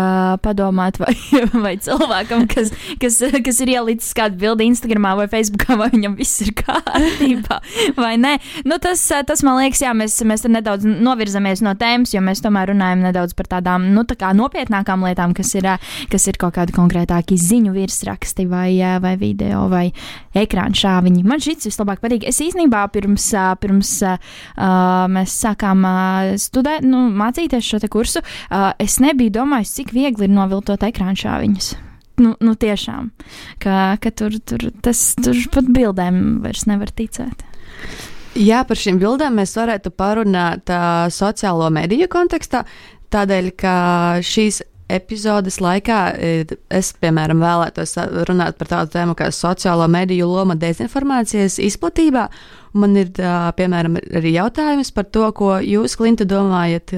padomāt 0.44 1.00
vai, 1.02 1.14
vai 1.64 1.74
cilvēkam, 1.82 2.46
kas, 2.50 2.72
kas, 3.02 3.20
kas 3.44 3.60
ir 3.64 3.74
ielicis 3.74 4.14
kādu 4.16 4.38
bildi 4.40 4.68
Instagram 4.70 5.10
vai 5.18 5.28
Facebook, 5.30 5.66
vai 5.80 5.90
viņam 5.92 6.16
viss 6.18 6.42
ir 6.44 6.52
kārtībā, 6.58 7.60
vai 8.02 8.14
nē. 8.20 8.36
Nu, 8.68 8.78
tas, 8.82 9.02
tas 9.28 9.44
man 9.46 9.60
liekas, 9.62 9.82
jā, 9.84 9.94
mēs, 9.96 10.18
mēs 10.28 10.46
nedaudz 10.48 10.86
novirzamies 10.88 11.62
no 11.66 11.74
tēmas, 11.78 12.14
jo 12.14 12.22
mēs 12.24 12.42
tomēr 12.44 12.72
runājam 12.72 13.04
nedaudz 13.08 13.36
par 13.38 13.50
tādām 13.56 13.90
nu, 13.94 14.04
tā 14.08 14.32
nopietnākām 14.36 15.04
lietām, 15.06 15.34
kas 15.36 15.54
ir, 15.58 15.70
kas 16.12 16.28
ir 16.30 16.38
kaut 16.40 16.56
kādi 16.58 16.74
konkrētāki 16.76 17.38
ziņu 17.40 17.74
virsraksti 17.76 18.48
vai, 18.50 18.70
vai 19.02 19.14
video 19.20 19.66
vai 19.70 19.88
ekrāna 20.38 20.76
šāviņi. 20.78 21.24
Man 21.28 21.42
šis 21.42 21.68
vislabāk 21.68 22.02
patīk. 22.02 22.26
Es 22.28 22.40
īstenībā 22.42 22.84
pirms, 22.94 23.30
pirms 23.62 23.92
uh, 24.06 24.18
mēs 25.12 25.27
sākām 25.32 25.84
uh, 25.88 26.30
studēt, 26.40 26.86
nu, 26.86 27.06
mācīties 27.14 27.66
šo 27.66 27.80
kursu, 27.90 28.22
es 28.78 28.98
nebiju 29.02 29.34
domājis, 29.40 29.74
cik 29.78 29.92
viegli 29.96 30.26
ir 30.26 30.34
noviltot 30.34 30.82
ekrāna 30.86 31.16
šāviņus. 31.18 31.70
Nu, 32.18 32.32
nu 32.42 32.54
tiešām, 32.58 33.12
ka, 33.62 33.94
ka 34.02 34.10
tur, 34.10 34.34
tur, 34.42 34.68
tas, 34.82 35.12
tur 35.22 35.38
pat 35.54 35.68
bildēm 35.70 36.40
vairs 36.42 36.66
nevar 36.66 36.90
ticēt. 36.90 37.44
Jā, 38.38 38.64
par 38.66 38.78
šīm 38.78 38.98
bildēm 39.00 39.38
mēs 39.38 39.54
varētu 39.58 39.92
parunāt 39.94 40.70
uh, 40.70 41.06
sociālo 41.14 41.70
mediju 41.74 42.10
kontekstā, 42.10 42.64
tādēļ, 43.14 43.52
ka 43.58 43.76
šīs 44.26 44.60
epizodes 44.88 45.60
laikā 45.62 45.98
es, 46.72 46.92
piemēram, 47.00 47.42
vēlētos 47.44 47.94
runāt 48.28 48.58
par 48.60 48.70
tādu 48.72 48.94
tēmu 48.96 49.16
kā 49.18 49.30
sociālo 49.34 49.88
mediju 49.90 50.28
loma 50.30 50.56
dezinformācijas 50.58 51.58
izplatībā. 51.62 52.28
Man 52.78 52.96
ir, 53.00 53.08
piemēram, 53.56 53.96
arī 54.20 54.34
jautājums 54.34 54.92
par 54.94 55.08
to, 55.12 55.24
ko 55.36 55.54
jūs, 55.64 55.96
Klinta, 55.96 56.26
domājat. 56.28 56.92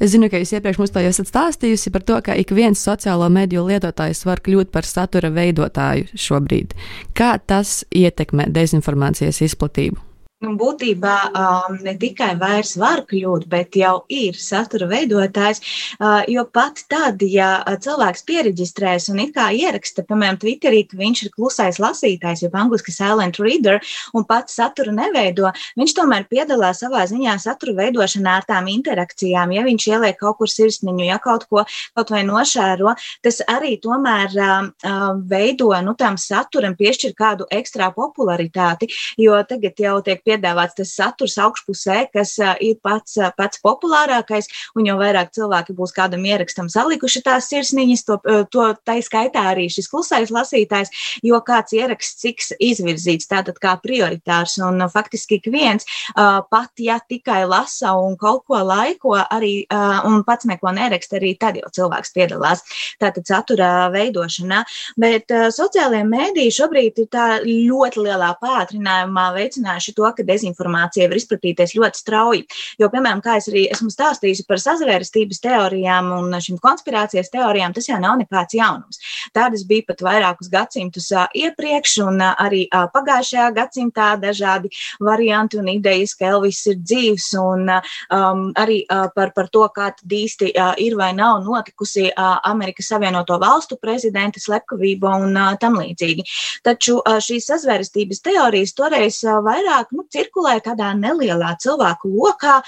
Es 0.00 0.14
zinu, 0.14 0.30
ka 0.32 0.40
jūs 0.40 0.54
iepriekš 0.56 0.80
mums 0.80 0.94
to 0.94 1.04
esat 1.04 1.28
stāstījusi 1.28 1.92
par 1.94 2.06
to, 2.08 2.18
ka 2.24 2.36
ik 2.40 2.52
viens 2.56 2.80
sociālo 2.80 3.28
mediju 3.32 3.66
lietotājs 3.68 4.24
var 4.28 4.40
kļūt 4.44 4.72
par 4.72 4.88
satura 4.88 5.30
veidotāju 5.34 6.08
šobrīd. 6.16 6.76
Kā 7.16 7.36
tas 7.38 7.82
ietekmē 7.92 8.48
dezinformācijas 8.54 9.44
izplatību? 9.44 10.07
Nu, 10.38 10.52
būtībā 10.54 11.12
um, 11.34 11.80
ne 11.82 11.96
tikai 11.98 12.28
vairs 12.38 12.76
var 12.78 13.00
kļūt, 13.10 13.48
bet 13.50 13.74
jau 13.74 14.04
ir 14.06 14.36
satura 14.38 14.86
veidotājs. 14.86 15.58
Uh, 15.98 16.20
jo 16.30 16.44
pat 16.54 16.84
tad, 16.86 17.24
ja 17.26 17.48
cilvēks 17.82 18.22
pieregistrēs 18.28 19.08
un 19.10 19.18
it 19.24 19.32
kā 19.34 19.48
ieraksta, 19.50 20.04
piemēram, 20.06 20.38
Twitterī, 20.38 20.84
ka 20.86 21.00
viņš 21.00 21.22
ir 21.24 21.32
klusais 21.34 21.80
lasītājs, 21.82 22.44
jeb 22.44 22.54
angliski 22.54 22.94
silent 22.94 23.40
reader, 23.42 23.80
un 24.14 24.26
pats 24.30 24.54
saturu 24.60 24.94
neveido, 24.94 25.50
viņš 25.80 25.96
tomēr 25.98 26.28
piedalās 26.30 26.84
savā 26.84 27.02
ziņā 27.10 27.34
satura 27.42 27.74
veidošanā 27.80 28.36
ar 28.38 28.46
tām 28.46 28.70
interakcijām. 28.70 29.56
Ja 29.58 29.66
viņš 29.66 29.88
ieliek 29.90 30.22
kaut 30.22 30.38
kur 30.38 30.54
sirsniņu, 30.54 31.02
ja 31.08 31.18
kaut 31.18 31.48
ko 31.50 31.66
kaut 31.98 32.14
vai 32.14 32.22
nošēro, 32.30 32.94
tas 33.26 33.42
arī 33.50 33.74
tomēr 33.82 34.38
uh, 34.38 34.70
veido 35.18 35.74
nu, 35.82 35.98
tam 35.98 36.14
saturam, 36.14 36.78
piešķir 36.78 37.18
kādu 37.18 37.50
ekstra 37.50 37.90
popularitāti, 37.98 38.86
jo 39.18 39.34
tagad 39.50 39.82
jau 39.82 39.98
tiek 40.06 40.22
piedāvāts 40.28 40.76
tas 40.78 40.92
saturs 40.94 41.38
augšpusē, 41.40 41.98
kas 42.12 42.36
ir 42.64 42.78
pats, 42.84 43.16
pats 43.38 43.62
populārākais, 43.64 44.50
un 44.76 44.88
jau 44.88 44.98
vairāk 45.00 45.32
cilvēki 45.36 45.76
būs 45.78 45.94
kādam 45.96 46.26
ierakstam 46.28 46.68
salikuši 46.72 47.24
tās 47.26 47.48
sirsniņas, 47.50 48.04
to, 48.08 48.18
to 48.52 48.68
tai 48.86 48.98
skaitā 49.04 49.48
arī 49.52 49.68
šis 49.72 49.88
klusais 49.90 50.32
lasītājs, 50.34 50.92
jo 51.24 51.40
kāds 51.44 51.74
ieraksts 51.76 52.22
tiks 52.22 52.52
izvirzīts 52.60 53.30
tātad 53.30 53.58
kā 53.62 53.74
prioritārs, 53.82 54.58
un 54.64 54.84
faktiski 54.92 55.38
ik 55.38 55.48
viens 55.52 55.86
pat, 56.14 56.72
ja 56.82 56.98
tikai 57.00 57.44
lasa 57.48 57.94
un 57.98 58.16
kaut 58.20 58.44
ko 58.48 58.60
laiko 58.64 59.14
arī, 59.18 59.66
un 60.08 60.22
pats 60.26 60.48
neko 60.48 60.72
neraksta, 60.76 61.18
arī 61.18 61.34
tad 61.40 61.58
jau 61.60 61.70
cilvēks 61.80 62.14
piedalās 62.16 62.64
tātad 63.00 63.26
satura 63.28 63.88
veidošanā, 63.94 64.64
bet 65.00 65.32
sociālajie 65.54 66.04
mēdīji 66.08 66.56
šobrīd 66.58 67.02
ir 67.04 67.10
tā 67.12 67.26
ļoti 67.44 68.04
lielā 68.06 68.32
pātrinājumā 68.42 69.28
veicinājuši 69.36 69.94
to, 69.96 70.08
ka 70.18 70.26
dezinformācija 70.28 71.08
var 71.08 71.20
izplatīties 71.20 71.76
ļoti 71.78 72.02
strauji. 72.02 72.44
Jo, 72.80 72.90
piemēram, 72.92 73.22
kā 73.24 73.38
es 73.40 73.48
arī 73.50 73.66
esmu 73.72 73.90
stāstījusi 73.94 74.46
par 74.48 74.62
sazvērstības 74.62 75.42
teorijām 75.44 76.10
un 76.18 76.36
šīm 76.42 76.58
konspirācijas 76.62 77.32
teorijām, 77.34 77.74
tas 77.76 77.88
jau 77.88 78.00
nav 78.02 78.18
nekāds 78.20 78.58
jaunums. 78.58 79.00
Tādas 79.36 79.64
bija 79.68 79.86
pat 79.88 80.02
vairākus 80.04 80.50
gadsimtus 80.52 81.10
iepriekš, 81.38 81.98
un 82.06 82.22
arī 82.28 82.64
pagājušajā 82.70 83.48
gadsimtā 83.56 84.10
dažādi 84.20 84.72
varianti 85.04 85.60
un 85.60 85.70
idejas, 85.72 86.14
ka 86.18 86.32
Elvis 86.32 86.64
ir 86.70 86.80
dzīvs, 86.82 87.30
un 87.40 87.68
um, 87.70 88.44
arī 88.58 88.80
par, 89.14 89.32
par 89.36 89.50
to, 89.52 89.64
kā 89.74 89.90
īsti 90.18 90.52
ir 90.84 90.96
vai 90.98 91.12
nav 91.16 91.42
notikusi 91.46 92.08
Amerikas 92.18 92.90
Savienoto 92.92 93.38
Valstu 93.40 93.78
prezidenta 93.80 94.40
slepkavība 94.42 95.14
un 95.22 95.38
tam 95.60 95.78
līdzīgi. 95.80 96.26
Taču 96.66 96.98
šīs 97.24 97.48
sazvērstības 97.52 98.22
teorijas 98.24 98.74
toreiz 98.76 99.20
vairāk 99.22 99.92
nu, 99.96 100.04
cirkulē 100.12 100.58
tādā 100.64 100.92
nelielā 100.98 101.54
cilvēku 101.62 102.10
lokā. 102.12 102.58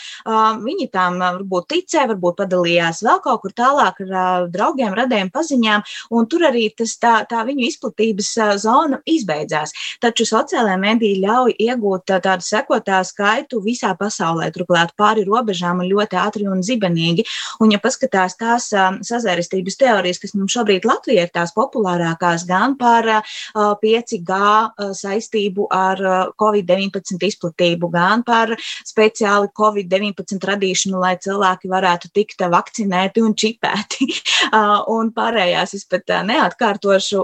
Viņi 0.64 0.88
tam 0.92 1.20
varbūt 1.22 1.68
ticē, 1.74 2.06
varbūt 2.12 2.40
padalījās 2.42 3.02
vēl 3.06 3.20
kaut 3.24 3.42
kur 3.44 3.54
tālāk 3.56 4.00
ar 4.06 4.48
draugiem, 4.52 4.94
radiem, 4.96 5.30
paziņām, 5.32 5.84
un 6.16 6.28
tur 6.30 6.46
arī 6.50 6.68
tas, 6.76 6.96
tā, 7.00 7.20
tā 7.30 7.44
viņu 7.48 7.66
izplatības 7.68 8.32
zona 8.62 9.00
izbeidzās. 9.08 9.74
Taču 10.02 10.26
sociālajā 10.28 10.78
mediji 10.80 11.20
ļauj 11.24 11.56
iegūt 11.66 12.14
tādu 12.24 12.46
sekotāju 12.46 13.08
skaitu 13.08 13.60
visā 13.64 13.92
pasaulē, 13.98 14.50
turklāt 14.54 14.94
pāri 14.98 15.24
robežām 15.28 15.82
un 15.82 15.90
ļoti 15.90 16.18
ātri 16.20 16.48
un 16.50 16.62
zibenīgi. 16.66 17.26
Un, 17.60 17.72
ja 17.74 17.80
paskatās 17.82 18.36
tās 18.40 18.70
sazērestības 19.06 19.78
teorijas, 19.80 20.20
kas 20.22 20.34
mums 20.36 20.54
šobrīd 20.56 20.86
Latvijā 20.88 21.26
ir 21.26 21.32
tās 21.34 21.54
populārākās, 21.56 22.46
gan 22.48 22.76
par 22.80 23.08
5G 23.82 24.40
saistību 24.96 25.68
ar 25.74 26.00
Covid-19 26.40 27.29
izplatību, 27.30 27.90
gan 27.94 28.24
par 28.26 28.52
speciāli 28.86 29.50
Covid-19 29.56 30.50
radīšanu, 30.50 31.00
lai 31.00 31.14
cilvēki 31.22 31.70
varētu 31.70 32.12
tikt 32.14 32.44
vakcinēti 32.50 33.24
un 33.24 33.34
čipēti. 33.38 34.10
un 34.96 35.10
pārējās 35.14 35.74
es 35.78 35.86
pat 35.90 36.10
neatkārtošu, 36.26 37.22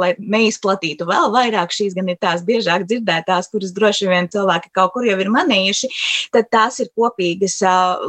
lai 0.00 0.12
neizplatītu 0.18 1.06
vēl 1.08 1.32
vairāk. 1.34 1.74
Šīs 1.74 1.96
gan 1.96 2.10
ir 2.12 2.18
tās 2.22 2.44
biežāk 2.46 2.86
dzirdētās, 2.88 3.50
kuras 3.52 3.74
droši 3.76 4.10
vien 4.10 4.30
cilvēki 4.32 4.72
kaut 4.76 4.94
kur 4.94 5.06
jau 5.06 5.18
ir 5.22 5.30
manījuši. 5.32 5.90
Tad 6.34 6.50
tās 6.52 6.80
ir 6.82 6.90
kopīgas 6.96 7.58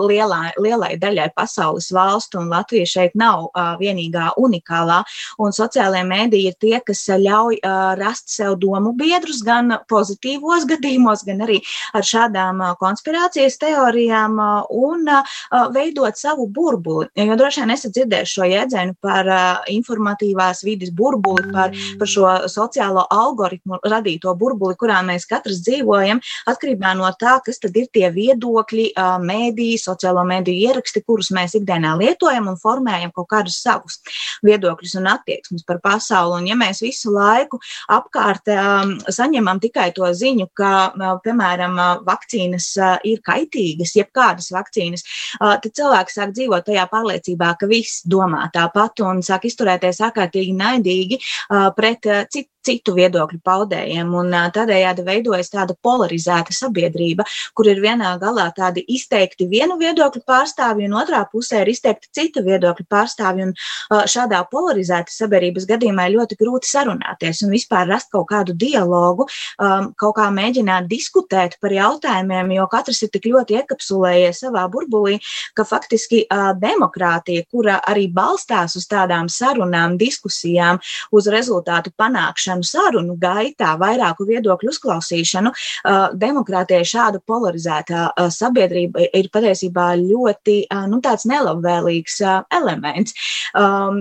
lielā, 0.01 0.41
lielai 0.61 0.95
daļai 0.99 1.29
pasaules 1.37 1.89
valstu, 1.93 2.41
un 2.41 2.51
Latvija 2.53 2.87
šeit 2.89 3.17
nav 3.17 3.49
vienīgā 3.81 4.33
unikālā. 4.41 5.01
Un 5.41 5.55
sociālajie 5.55 6.05
mēdīji 6.07 6.51
ir 6.51 6.57
tie, 6.61 6.75
kas 6.85 7.05
ļauj 7.07 7.61
rast 7.99 8.31
sev 8.33 8.57
domu 8.61 8.93
biedrus 8.97 9.43
gan 9.45 9.77
pozitīvos 9.91 10.67
gadījumos, 10.69 11.25
gan 11.27 11.36
arī 11.45 11.59
ar 11.97 12.05
šādām 12.07 12.63
konspirācijas 12.79 13.59
teorijām 13.61 14.37
un 14.73 15.07
veidot 15.75 16.17
savu 16.17 16.47
burbuli. 16.53 17.09
Jo 17.17 17.37
droši 17.39 17.63
vien 17.63 17.73
esat 17.75 17.95
dzirdējuši 17.95 18.37
šo 18.37 18.47
jēdzienu 18.51 18.97
par 19.03 19.29
informatīvās 19.71 20.63
vidas 20.67 20.91
burbuli, 20.95 21.47
par, 21.53 21.75
par 21.99 22.11
šo 22.11 22.33
sociālo 22.51 23.05
algoritmu 23.13 23.81
radīto 23.87 24.33
burbuli, 24.37 24.77
kurā 24.79 24.99
mēs 25.05 25.27
katrs 25.29 25.61
dzīvojam, 25.65 26.21
atkarībā 26.49 26.93
no 26.97 27.09
tā, 27.19 27.37
kas 27.45 27.61
tad 27.63 27.77
ir 27.79 27.89
tie 27.93 28.09
viedokļi, 28.13 28.89
mēdīji, 29.23 29.79
sociālo 29.81 30.23
mēdīju 30.27 30.71
ieraksti, 30.71 31.03
kurus 31.07 31.31
mēs 31.35 31.57
ikdienā 31.59 31.95
lietojam 31.99 32.49
un 32.51 32.59
formējam 32.61 33.13
kaut 33.15 33.29
kādus 33.33 33.59
savus 33.63 33.99
viedokļus 34.45 34.97
un 35.01 35.11
attieksmes 35.13 35.65
par 35.67 35.81
pasauli. 35.83 36.41
Un 36.41 36.49
ja 36.51 36.57
mēs 36.59 36.81
visu 36.85 37.11
laiku 37.13 37.59
apkārt 37.93 38.49
saņemam 39.13 39.61
tikai 39.63 39.89
to 39.95 40.07
ziņu, 40.13 40.49
ka, 40.57 40.71
piemēram, 41.27 41.77
vakcīnas 42.07 42.71
ir 43.07 43.21
kaitīgas, 43.25 43.95
jebkādas 43.99 44.51
vakcīnas, 44.55 45.05
tad 45.39 45.69
cilvēki 45.77 46.15
sāk 46.15 46.35
dzīvot 46.35 46.67
tajā 46.71 46.87
pārliecībā, 46.91 47.53
ka 47.59 47.69
viss 47.69 48.03
domā 48.07 48.47
tāpat 48.53 49.03
un 49.05 49.23
sāk 49.25 49.49
izturēties 49.51 50.01
ārkārtīgi 50.07 50.55
naidīgi 50.57 51.21
pret 51.77 52.07
citu 52.33 52.51
citu 52.67 52.95
viedokļu 52.97 53.39
paudējiem. 53.47 54.13
Un 54.21 54.35
tādējādi 54.55 55.05
veidojas 55.07 55.51
tāda 55.53 55.75
polarizēta 55.83 56.55
sabiedrība, 56.55 57.25
kur 57.57 57.69
ir 57.71 57.81
vienā 57.83 58.13
galā 58.21 58.49
tādi 58.55 58.83
izteikti 58.97 59.47
vienu 59.49 59.77
viedokļu 59.79 60.23
pārstāvji, 60.27 60.89
un 60.89 60.97
otrā 60.99 61.23
pusē 61.31 61.63
ir 61.63 61.71
izteikti 61.73 62.11
citu 62.15 62.43
viedokļu 62.45 62.87
pārstāvji. 62.91 63.47
Un 63.47 63.53
šādā 64.09 64.41
polarizēta 64.51 65.13
sabiedrības 65.13 65.67
gadījumā 65.69 66.07
ir 66.07 66.17
ļoti 66.17 66.37
grūti 66.39 66.69
sarunāties 66.71 67.43
un 67.45 67.53
vispār 67.53 67.87
rast 67.89 68.11
kaut 68.13 68.27
kādu 68.31 68.55
dialogu, 68.57 69.27
kaut 69.57 70.15
kā 70.17 70.27
mēģināt 70.33 70.87
diskutēt 70.91 71.57
par 71.61 71.73
jautājumiem, 71.75 72.53
jo 72.57 72.67
katrs 72.71 73.03
ir 73.05 73.11
tik 73.13 73.29
ļoti 73.31 73.59
iekapsulējies 73.61 74.43
savā 74.45 74.65
burbulī, 74.71 75.17
ka 75.57 75.65
faktiski 75.67 76.23
demokrātija, 76.61 77.45
kura 77.51 77.79
arī 77.87 78.07
balstās 78.13 78.77
uz 78.79 78.87
tādām 78.89 79.29
sarunām, 79.31 79.97
diskusijām, 79.99 80.81
uz 81.13 81.29
rezultātu 81.31 81.93
panākšanu, 81.97 82.56
sarunu, 82.65 82.87
sarunu 82.87 83.17
gaitā, 83.19 83.75
vairāku 83.79 84.25
viedokļu 84.27 84.71
uzklausīšanu, 84.71 85.51
demokrātijai 86.17 86.85
šāda 86.87 87.21
polarizētā 87.27 88.29
sabiedrība 88.33 89.07
ir 89.13 89.29
patiesībā 89.33 89.95
ļoti 89.99 90.57
nu, 90.87 90.99
tāds 91.03 91.27
nelabvēlīgs 91.29 92.21
elements 92.53 93.13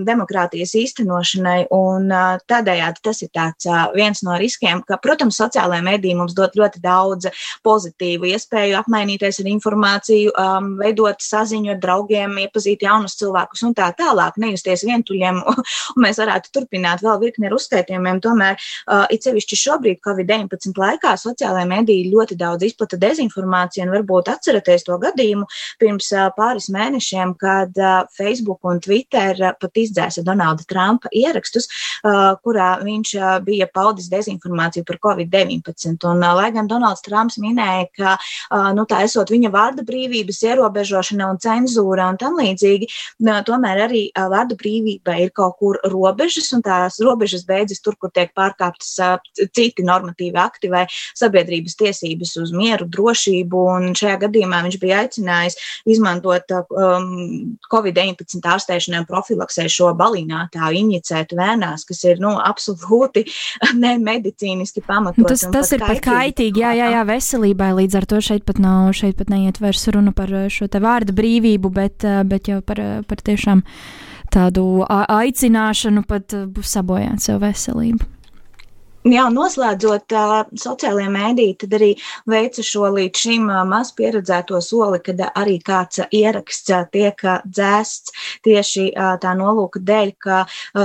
demokrātijas 0.06 0.74
īstenošanai. 0.78 1.66
Un 1.74 2.08
tādējādi 2.48 3.02
tas 3.02 3.22
ir 3.22 3.30
tāds 3.34 3.68
viens 3.94 4.22
no 4.26 4.36
riskiem, 4.40 4.82
ka, 4.86 4.98
protams, 5.02 5.38
sociālajā 5.40 5.84
mediji 5.84 6.16
mums 6.16 6.36
dod 6.36 6.56
ļoti 6.56 6.82
daudz 6.84 7.30
pozitīvu 7.66 8.30
iespēju 8.32 8.78
apmainīties 8.80 9.42
ar 9.42 9.50
informāciju, 9.50 10.34
veidot 10.80 11.22
saziņu 11.22 11.74
ar 11.74 11.82
draugiem, 11.82 12.38
iepazīt 12.46 12.86
jaunus 12.86 13.18
cilvēkus 13.20 13.66
un 13.66 13.76
tā 13.76 13.90
tālāk, 13.98 14.38
nejusties 14.40 14.86
vientuļiem. 14.86 15.42
Un 15.96 16.02
mēs 16.02 16.18
varētu 16.20 16.50
turpināt 16.54 17.02
vēl 17.04 17.18
virkni 17.22 17.48
ar 17.48 17.54
uzskaitījumiem. 17.56 18.18
Tomēr 18.24 18.45
tomēr 18.46 18.56
uh, 18.86 19.06
it 19.10 19.24
sevišķi 19.24 19.58
šobrīd, 19.58 20.00
Covid-19 20.04 20.76
laikā, 20.78 21.14
sociālajā 21.18 21.66
mediji 21.68 22.10
ļoti 22.12 22.36
daudz 22.38 22.66
izplata 22.66 22.96
dezinformāciju, 22.96 23.86
un 23.86 23.94
varbūt 23.94 24.30
atceraties 24.30 24.86
to 24.86 24.98
gadījumu 25.02 25.46
pirms 25.80 26.12
uh, 26.14 26.30
pāris 26.36 26.68
mēnešiem, 26.70 27.34
kad 27.38 27.76
uh, 27.76 28.06
Facebook 28.16 28.64
un 28.64 28.80
Twitter 28.80 29.36
uh, 29.40 29.54
pat 29.58 29.76
izdzēsa 29.76 30.24
Donalda 30.26 30.66
Trumpa 30.68 31.10
ierakstus, 31.12 31.68
uh, 32.04 32.36
kurā 32.42 32.76
viņš 32.84 33.14
uh, 33.18 33.38
bija 33.44 33.68
paudis 33.72 34.10
dezinformāciju 34.12 34.86
par 34.86 35.00
Covid-19. 35.08 35.96
Un, 36.06 36.22
uh, 36.22 36.34
lai 36.36 36.50
gan 36.54 36.70
Donalds 36.70 37.04
Trumps 37.06 37.40
minēja, 37.42 37.88
ka 37.96 38.16
uh, 38.16 38.70
nu, 38.76 38.86
tā 38.88 39.02
esot 39.06 39.32
viņa 39.32 39.52
vārda 39.54 39.86
brīvības 39.86 40.42
ierobežošana 40.46 41.30
un 41.32 41.40
cenzūra 41.42 42.10
un 42.12 42.20
tam 42.20 42.38
līdzīgi, 42.38 42.90
uh, 43.26 43.40
tomēr 43.46 43.86
arī 43.88 44.06
uh, 44.12 44.28
vārda 44.32 44.58
brīvība 44.58 45.18
ir 45.24 45.32
kaut 45.36 45.58
kur 45.60 45.80
robežas, 45.90 46.52
un 46.56 46.62
tās 46.66 47.00
robežas 47.02 47.46
beidzas 47.48 47.82
tur, 47.82 47.96
kur 48.00 48.12
tiek 48.14 48.25
pārkāptas 48.36 48.92
citi 49.56 49.84
normatīvi 49.86 50.40
akti 50.40 50.70
vai 50.72 50.84
sabiedrības 51.16 51.76
tiesības 51.80 52.36
uz 52.42 52.52
mieru, 52.56 52.88
drošību. 52.90 53.62
Un 53.76 53.96
šajā 53.98 54.18
gadījumā 54.26 54.62
viņš 54.66 54.78
bija 54.82 55.02
aicinājis 55.04 55.58
izmantot 55.88 56.52
um, 56.56 57.56
Covid-19 57.72 58.50
ārstēšanai 58.56 59.02
un 59.02 59.08
profilaksē 59.08 59.66
šo 59.72 59.92
balinātāju 59.98 60.82
injicētu 60.82 61.38
vēnās, 61.38 61.86
kas 61.88 62.02
ir 62.08 62.22
nu, 62.22 62.36
absolūti 62.40 63.26
nemedicīniski 63.84 64.84
pamatots. 64.86 65.46
Tas, 65.46 65.46
tas 65.54 65.74
ir 65.76 65.84
pat 65.84 66.02
kaitīgi, 66.04 66.64
jā, 66.64 66.74
jā, 66.78 66.90
jā, 66.96 67.04
veselībai. 67.08 67.72
Līdz 67.82 68.00
ar 68.00 68.08
to 68.10 68.22
šeit 68.24 68.46
pat 68.48 68.60
nav, 68.62 68.90
šeit 68.96 69.18
pat 69.20 69.32
neiet 69.32 69.60
vairs 69.62 69.86
runa 69.94 70.14
par 70.16 70.32
šo 70.52 70.68
te 70.70 70.82
vārda 70.82 71.14
brīvību, 71.16 71.72
bet, 71.74 72.06
bet 72.28 72.50
jau 72.50 72.60
par, 72.66 72.82
par 73.08 73.22
tiešām 73.26 73.62
tādu 74.32 74.66
aicināšanu 74.88 76.04
pat 76.08 76.34
sabojāt 76.66 77.22
sev 77.24 77.40
veselību. 77.44 78.15
Jā, 79.06 79.28
noslēdzot 79.30 80.10
sociālajie 80.58 81.10
mēdīji, 81.14 81.52
tad 81.60 81.74
arī 81.76 81.88
veica 82.26 82.62
šo 82.66 82.88
līdz 82.90 83.20
šim 83.22 83.44
maz 83.70 83.92
pieredzēto 83.94 84.58
soli, 84.64 84.98
kad 85.04 85.20
arī 85.28 85.60
kāds 85.62 86.00
ieraksts 86.10 86.72
tiek 86.90 87.22
dzēsts 87.44 88.16
tieši 88.42 88.88
tā 89.22 89.34
nolūka 89.38 89.78
dēļ, 89.86 90.10
ka 90.26 90.40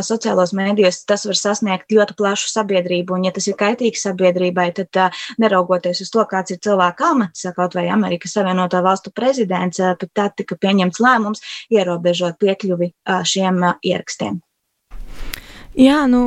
sociālos 0.06 0.54
mēdījos 0.54 1.02
tas 1.10 1.26
var 1.26 1.40
sasniegt 1.40 1.96
ļoti 1.98 2.18
plašu 2.20 2.52
sabiedrību, 2.52 3.18
un 3.18 3.26
ja 3.26 3.34
tas 3.34 3.50
ir 3.50 3.58
kaitīgs 3.58 4.06
sabiedrībai, 4.06 4.68
tad 4.78 5.02
neraugoties 5.42 6.04
uz 6.06 6.14
to, 6.14 6.28
kāds 6.30 6.54
ir 6.54 6.62
cilvēka 6.62 7.10
amats, 7.16 7.50
kaut 7.58 7.80
vai 7.80 7.88
Amerikas 7.90 8.38
Savienoto 8.38 8.84
Valstu 8.86 9.16
prezidents, 9.18 9.82
pat 9.82 10.14
tā 10.14 10.30
tika 10.44 10.62
pieņemts 10.62 11.02
lēmums 11.02 11.42
ierobežot 11.74 12.38
piekļuvi 12.46 12.94
šiem 13.34 13.66
ierakstiem. 13.82 14.44
Jā, 15.72 16.02
nu, 16.12 16.22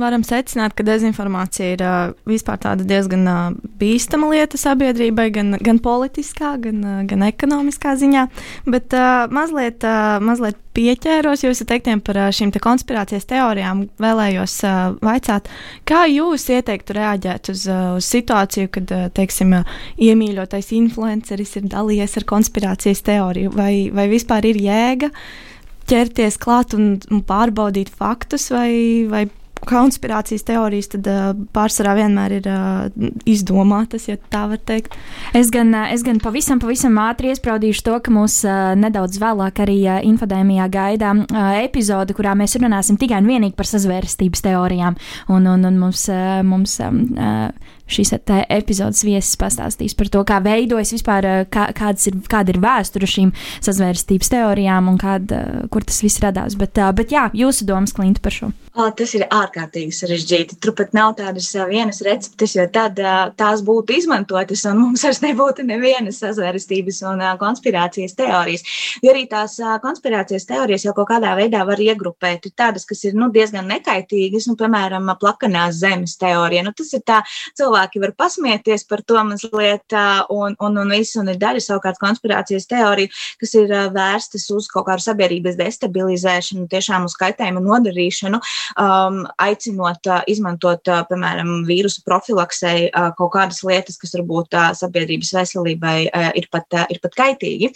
varam 0.00 0.24
secināt, 0.26 0.72
ka 0.74 0.82
dezinformācija 0.82 1.66
ir 1.76 1.82
uh, 1.86 1.98
vispār 2.26 2.58
tāda 2.58 2.82
diezgan 2.82 3.22
uh, 3.30 3.42
bīstama 3.78 4.32
lieta 4.32 4.58
sabiedrībai, 4.58 5.28
gan, 5.30 5.54
gan 5.62 5.78
politiskā, 5.78 6.56
gan, 6.58 6.80
uh, 6.82 6.96
gan 7.06 7.22
ekonomiskā 7.22 7.92
ziņā. 8.00 8.24
Bet 8.66 8.96
uh, 8.98 9.28
mazliet, 9.30 9.86
uh, 9.86 10.16
mazliet 10.26 10.58
pieķēros 10.74 11.44
jūsu 11.44 11.68
teiktiem 11.70 12.02
par 12.02 12.18
uh, 12.18 12.32
šīm 12.34 12.50
te 12.50 12.58
konspirācijas 12.64 13.30
teorijām. 13.30 13.84
Vēlējos 14.02 14.56
uh, 14.66 14.80
vaicāt, 15.06 15.46
kā 15.86 16.00
jūs 16.10 16.48
ieteiktu 16.50 16.96
reaģēt 16.98 17.52
uz, 17.54 17.68
uh, 17.70 17.92
uz 18.00 18.08
situāciju, 18.10 18.72
kad, 18.74 18.90
uh, 18.96 19.06
teiksim, 19.14 19.54
uh, 19.60 19.78
iemīļotais 20.02 20.72
influenceris 20.80 21.54
ir 21.62 21.70
dalījies 21.70 22.18
ar 22.18 22.26
konspirācijas 22.34 23.06
teoriju, 23.06 23.54
vai, 23.54 23.86
vai 23.94 24.08
vispār 24.10 24.50
ir 24.50 24.58
jēga? 24.66 25.12
Uh, 25.14 25.46
ķerties 25.90 26.38
klāt 26.40 26.74
un, 26.76 26.96
un 27.10 27.22
pārbaudīt 27.26 27.90
faktus, 27.90 28.48
vai, 28.54 28.70
vai 29.10 29.24
konspirācijas 29.68 30.44
teorijas 30.48 30.90
tad, 30.94 31.08
uh, 31.10 31.32
pārsvarā 31.54 31.96
vienmēr 31.98 32.36
ir 32.38 32.48
uh, 32.50 33.10
izdomātas, 33.28 34.08
ja 34.10 34.18
tā 34.32 34.46
var 34.50 34.60
teikt. 34.66 34.96
Es 35.36 35.52
gan, 35.54 35.72
es 35.90 36.04
gan 36.06 36.20
pavisam, 36.22 36.60
pavisam 36.62 36.98
ātri 37.02 37.32
iespraudīšu 37.34 37.86
to, 37.86 37.96
ka 38.04 38.14
mūs 38.14 38.40
uh, 38.48 38.72
nedaudz 38.78 39.20
vēlāk 39.22 39.62
arī 39.64 39.78
uh, 39.86 39.98
infodēmijā 40.06 40.68
gaida 40.72 41.14
uh, 41.16 41.50
epizode, 41.60 42.16
kurā 42.16 42.36
mēs 42.38 42.58
runāsim 42.60 43.00
tikai 43.00 43.20
un 43.22 43.30
vienīgi 43.30 43.56
par 43.58 43.68
sazvērstības 43.70 44.46
teorijām. 44.46 44.98
Un, 45.30 45.50
un, 45.50 45.68
un 45.68 45.82
mums, 45.82 46.06
uh, 46.12 46.40
mums 46.46 46.78
um, 46.84 47.04
uh, 47.16 47.76
šīs 47.90 48.14
epizodes 48.14 49.02
viesis 49.06 49.38
pastāstīs 49.40 49.96
par 49.98 50.10
to, 50.12 50.22
kā 50.26 50.38
veidojas 50.44 50.94
vispār, 50.94 51.26
kā, 51.50 51.68
ir, 52.06 52.18
kāda 52.30 52.54
ir 52.54 52.60
vēsture 52.62 53.08
šīm 53.10 53.32
sazvērstības 53.66 54.32
teorijām 54.34 54.90
un 54.92 54.98
kāda, 55.00 55.42
kur 55.72 55.86
tas 55.86 56.00
viss 56.04 56.22
radās. 56.22 56.56
Bet, 56.60 56.78
bet 56.96 57.14
jā, 57.14 57.28
jūsu 57.36 57.66
domas, 57.68 57.94
Klinta, 57.96 58.22
par 58.24 58.36
šo. 58.36 58.52
Tas 58.96 59.14
ir 59.18 59.26
ārkārtīgi 59.26 59.49
sarežģīti. 59.54 60.58
Tur 60.60 60.74
pat 60.76 60.92
nav 60.96 61.14
tādas 61.18 61.50
vienas 61.68 62.00
receptes, 62.06 62.54
jo 62.56 62.66
tad 62.72 62.98
tās 63.36 63.62
būtu 63.66 63.96
izmantotas 63.96 64.64
un 64.70 64.78
mums 64.78 65.04
vairs 65.04 65.22
nebūtu 65.22 65.64
nevienas 65.66 66.20
sazvērstības 66.22 67.02
un 67.10 67.24
konspirācijas 67.40 68.16
teorijas. 68.18 68.62
Jo 69.02 69.12
arī 69.12 69.26
tās 69.30 69.58
konspirācijas 69.82 70.46
teorijas 70.46 70.84
jau 70.84 70.94
kaut 70.96 71.10
kādā 71.10 71.34
veidā 71.38 71.64
var 71.66 71.80
iegrupēt. 71.80 72.46
Ir 72.46 72.54
tādas, 72.56 72.86
kas 72.88 73.04
ir 73.04 73.16
nu, 73.18 73.30
diezgan 73.32 73.68
nekaitīgas, 73.70 74.48
nu, 74.50 74.56
piemēram, 74.60 75.10
plakanās 75.20 75.80
zemes 75.80 76.16
teorija. 76.20 76.64
Nu, 76.66 76.72
tas 76.76 76.92
ir 76.96 77.04
tā 77.06 77.20
cilvēki 77.58 78.02
var 78.02 78.14
pasmieties 78.18 78.86
par 78.88 79.02
to 79.06 79.20
mazliet, 79.26 79.96
un, 80.30 80.56
un, 80.60 80.78
un 80.82 80.94
viss, 80.94 81.16
un 81.20 81.30
ir 81.32 81.40
daļa 81.40 81.62
savukārt 81.64 82.00
konspirācijas 82.02 82.68
teorija, 82.70 83.12
kas 83.40 83.54
ir 83.58 83.72
vērstas 83.94 84.46
uz 84.54 84.68
kaut 84.70 84.88
kādu 84.88 85.04
sabiedrības 85.04 85.58
destabilizēšanu, 85.60 86.68
tiešām 86.70 87.06
uz 87.08 87.16
kaitējumu 87.20 87.62
nodarīšanu, 87.64 88.40
um, 88.80 89.22
aicinot 89.40 90.10
izmantot, 90.30 90.90
piemēram, 91.08 91.64
vīrusu 91.68 92.04
profilaksei 92.06 92.90
kaut 93.16 93.32
kādas 93.34 93.62
lietas, 93.64 93.96
kas 94.00 94.14
varbūt 94.18 94.56
sabiedrības 94.80 95.32
veselībai 95.38 95.96
ir, 96.36 96.48
pat, 96.52 96.68
ir 96.92 97.00
pat 97.02 97.16
kaitīgi. 97.16 97.72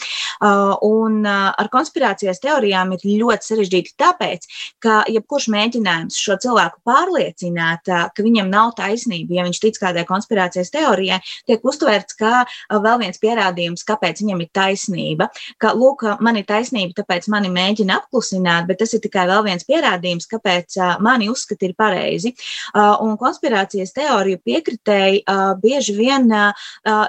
Un 0.84 1.24
ar 1.24 1.70
konspirācijas 1.72 2.42
teorijām 2.44 2.92
ir 2.96 3.08
ļoti 3.24 3.50
sarežģīti 3.50 3.96
tāpēc, 4.00 4.46
ka 4.84 5.00
jebkurš 5.08 5.48
mēģinājums 5.54 6.20
šo 6.20 6.36
cilvēku 6.44 6.82
pārliecināt, 6.86 7.88
ka 7.88 8.26
viņam 8.26 8.52
nav 8.52 8.74
taisnība, 8.78 9.38
ja 9.38 9.48
viņš 9.48 9.62
tic 9.64 9.80
kā 9.80 9.94
kādai 9.94 10.04
konspirācijas 10.08 10.72
teorijai, 10.74 11.20
tiek 11.46 11.64
uztverts 11.64 12.16
kā 12.18 12.42
vēl 12.70 13.00
viens 13.04 13.20
pierādījums, 13.22 13.86
kāpēc 13.86 14.22
viņam 14.24 14.42
ir 14.42 14.50
taisnība. 14.54 15.28
Ka, 15.62 15.74
lūk, 15.78 16.04
man 16.24 16.38
ir 16.40 16.46
taisnība, 16.48 16.96
tāpēc 17.00 17.28
mani 17.32 17.52
mēģina 17.54 18.00
apklusināt, 18.00 18.66
bet 18.68 18.82
tas 18.82 18.94
ir 18.96 19.02
tikai 19.04 19.26
vēl 19.30 19.44
viens 19.46 19.66
pierādījums, 19.68 20.28
kāpēc 20.30 20.78
mani 21.04 21.30
uzskati 21.54 21.68
ir 21.70 21.74
pareizi. 21.76 22.34
Un 22.74 23.16
konspirācijas 23.18 23.92
teoriju 23.94 24.38
piekritēji 24.44 25.24
bieži 25.62 25.94
vien 25.96 26.28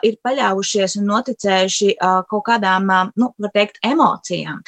ir 0.04 0.18
paļāvušies 0.24 0.98
un 1.00 1.08
noticējuši 1.10 1.96
kaut 2.30 2.46
kādām, 2.46 2.88
nu, 3.16 3.34
var 3.38 3.52
teikt, 3.54 3.80
emocijām. 3.84 4.62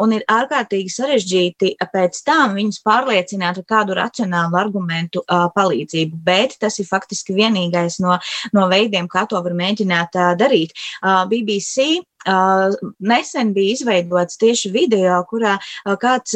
Un 0.00 0.12
ir 0.12 0.24
ārkārtīgi 0.28 0.90
sarežģīti 0.92 1.74
pēc 1.92 2.22
tam 2.24 2.54
viņus 2.58 2.82
pārliecināt 2.84 3.58
ar 3.58 3.64
kādu 3.64 3.94
racionālu 3.94 4.58
argumentu 4.58 5.24
palīdzību, 5.28 6.20
bet 6.24 6.58
tas 6.60 6.78
ir 6.78 6.88
faktiski 6.88 7.34
vienīgais 7.34 8.00
no, 8.00 8.18
no 8.52 8.68
veidiem, 8.68 9.08
kā 9.08 9.26
to 9.28 9.40
var 9.40 9.54
mēģināt 9.54 10.16
darīt. 10.38 10.74
BBC 11.02 12.04
Uh, 12.04 12.13
nesen 12.24 13.52
bija 13.54 13.74
izveidots 13.74 14.38
tieši 14.40 14.70
video, 14.74 15.18
kurā 15.28 15.56
kāds 16.00 16.34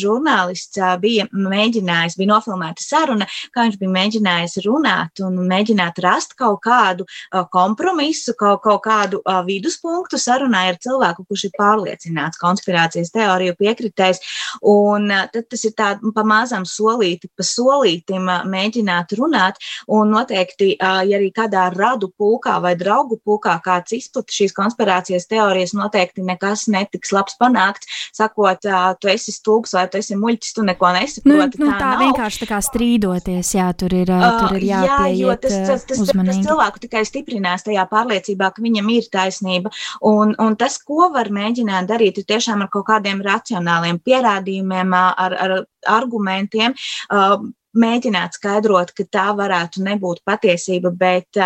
žurnālists 0.00 0.80
bija 1.00 1.26
mēģinājis, 1.32 2.16
bija 2.18 2.32
nofilmēta 2.32 2.84
saruna, 2.84 3.28
kā 3.54 3.66
viņš 3.66 3.78
bija 3.80 3.94
mēģinājis 3.94 4.58
runāt 4.66 5.22
un 5.24 5.38
mēģināt 5.50 6.00
rast 6.04 6.34
kaut 6.38 6.60
kādu 6.64 7.06
kompromisu, 7.52 8.34
kaut, 8.38 8.62
kaut 8.64 8.82
kādu 8.84 9.22
viduspunktu 9.46 10.18
sarunai 10.20 10.66
ar 10.72 10.80
cilvēku, 10.82 11.26
kurš 11.28 11.48
ir 11.48 11.54
pārliecināts 11.58 12.40
konspirācijas 12.40 13.12
teoriju 13.14 13.56
piekritējis. 13.60 14.22
Un 14.66 15.08
tad 15.10 15.48
tas 15.50 15.64
ir 15.66 15.74
tā 15.78 15.92
pamazām 16.16 16.66
solīti 16.68 17.30
pa 17.36 17.46
solītim 17.46 18.28
mēģināt 18.50 19.14
runāt, 19.18 19.60
un 19.88 20.10
noteikti, 20.14 20.74
ja 20.80 21.18
arī 21.18 21.30
kādā 21.34 21.68
radu 21.74 22.10
pulkā 22.18 22.58
vai 22.62 22.74
draugu 22.78 23.20
pulkā 23.24 23.56
kāds 23.64 23.94
izplata 23.96 24.34
šīs 24.34 24.54
konspirācijas 24.56 25.19
konspirācijas 25.20 25.26
teorijas 25.28 25.72
noteikti 25.74 26.22
nekas 26.22 26.68
netiks 26.68 27.12
labs 27.12 27.36
panākts, 27.38 27.86
sakot, 28.12 28.60
tu 29.00 29.08
esi 29.08 29.32
stulbs 29.32 29.74
vai 29.74 29.88
tu 29.88 29.98
esi 29.98 30.16
muļķis, 30.16 30.54
tu 30.54 30.62
neko 30.62 30.92
nesaproti. 30.92 31.58
Nu, 31.58 31.66
nu, 31.66 31.72
tā 31.72 31.78
tā 31.78 31.90
nav. 31.90 32.02
vienkārši 32.04 32.42
tā 32.44 32.48
kā 32.48 32.60
strīdoties, 32.60 33.54
jā, 33.54 33.68
tur 33.74 33.94
ir, 33.94 34.06
tur 34.06 34.56
ir 34.56 34.64
jāpieiet 34.64 35.18
jā, 35.18 35.26
jo 35.26 35.36
tas, 35.36 35.56
tas, 35.68 35.84
tas, 35.84 36.00
uzmanīgi. 36.00 36.40
tas 36.40 36.48
cilvēku 36.48 36.82
tikai 36.86 37.04
stiprinās 37.04 37.66
tajā 37.66 37.86
pārliecībā, 37.90 38.50
ka 38.54 38.62
viņam 38.62 38.90
ir 38.94 39.08
taisnība. 39.12 39.72
Un, 40.00 40.34
un 40.38 40.56
tas, 40.56 40.78
ko 40.82 41.10
var 41.12 41.30
mēģināt 41.30 41.88
darīt, 41.90 42.20
ir 42.20 42.28
tiešām 42.28 42.64
ar 42.64 42.72
kaut 42.72 42.88
kādiem 42.90 43.22
racionāliem 43.24 44.00
pierādījumiem, 44.04 44.94
ar, 44.94 45.36
ar 45.36 45.56
argumentiem, 45.88 46.76
mēģināt 47.76 48.36
skaidrot, 48.38 48.92
ka 48.96 49.04
tā 49.06 49.26
varētu 49.36 49.82
nebūt 49.84 50.22
patiesība, 50.26 50.90
bet 50.90 51.38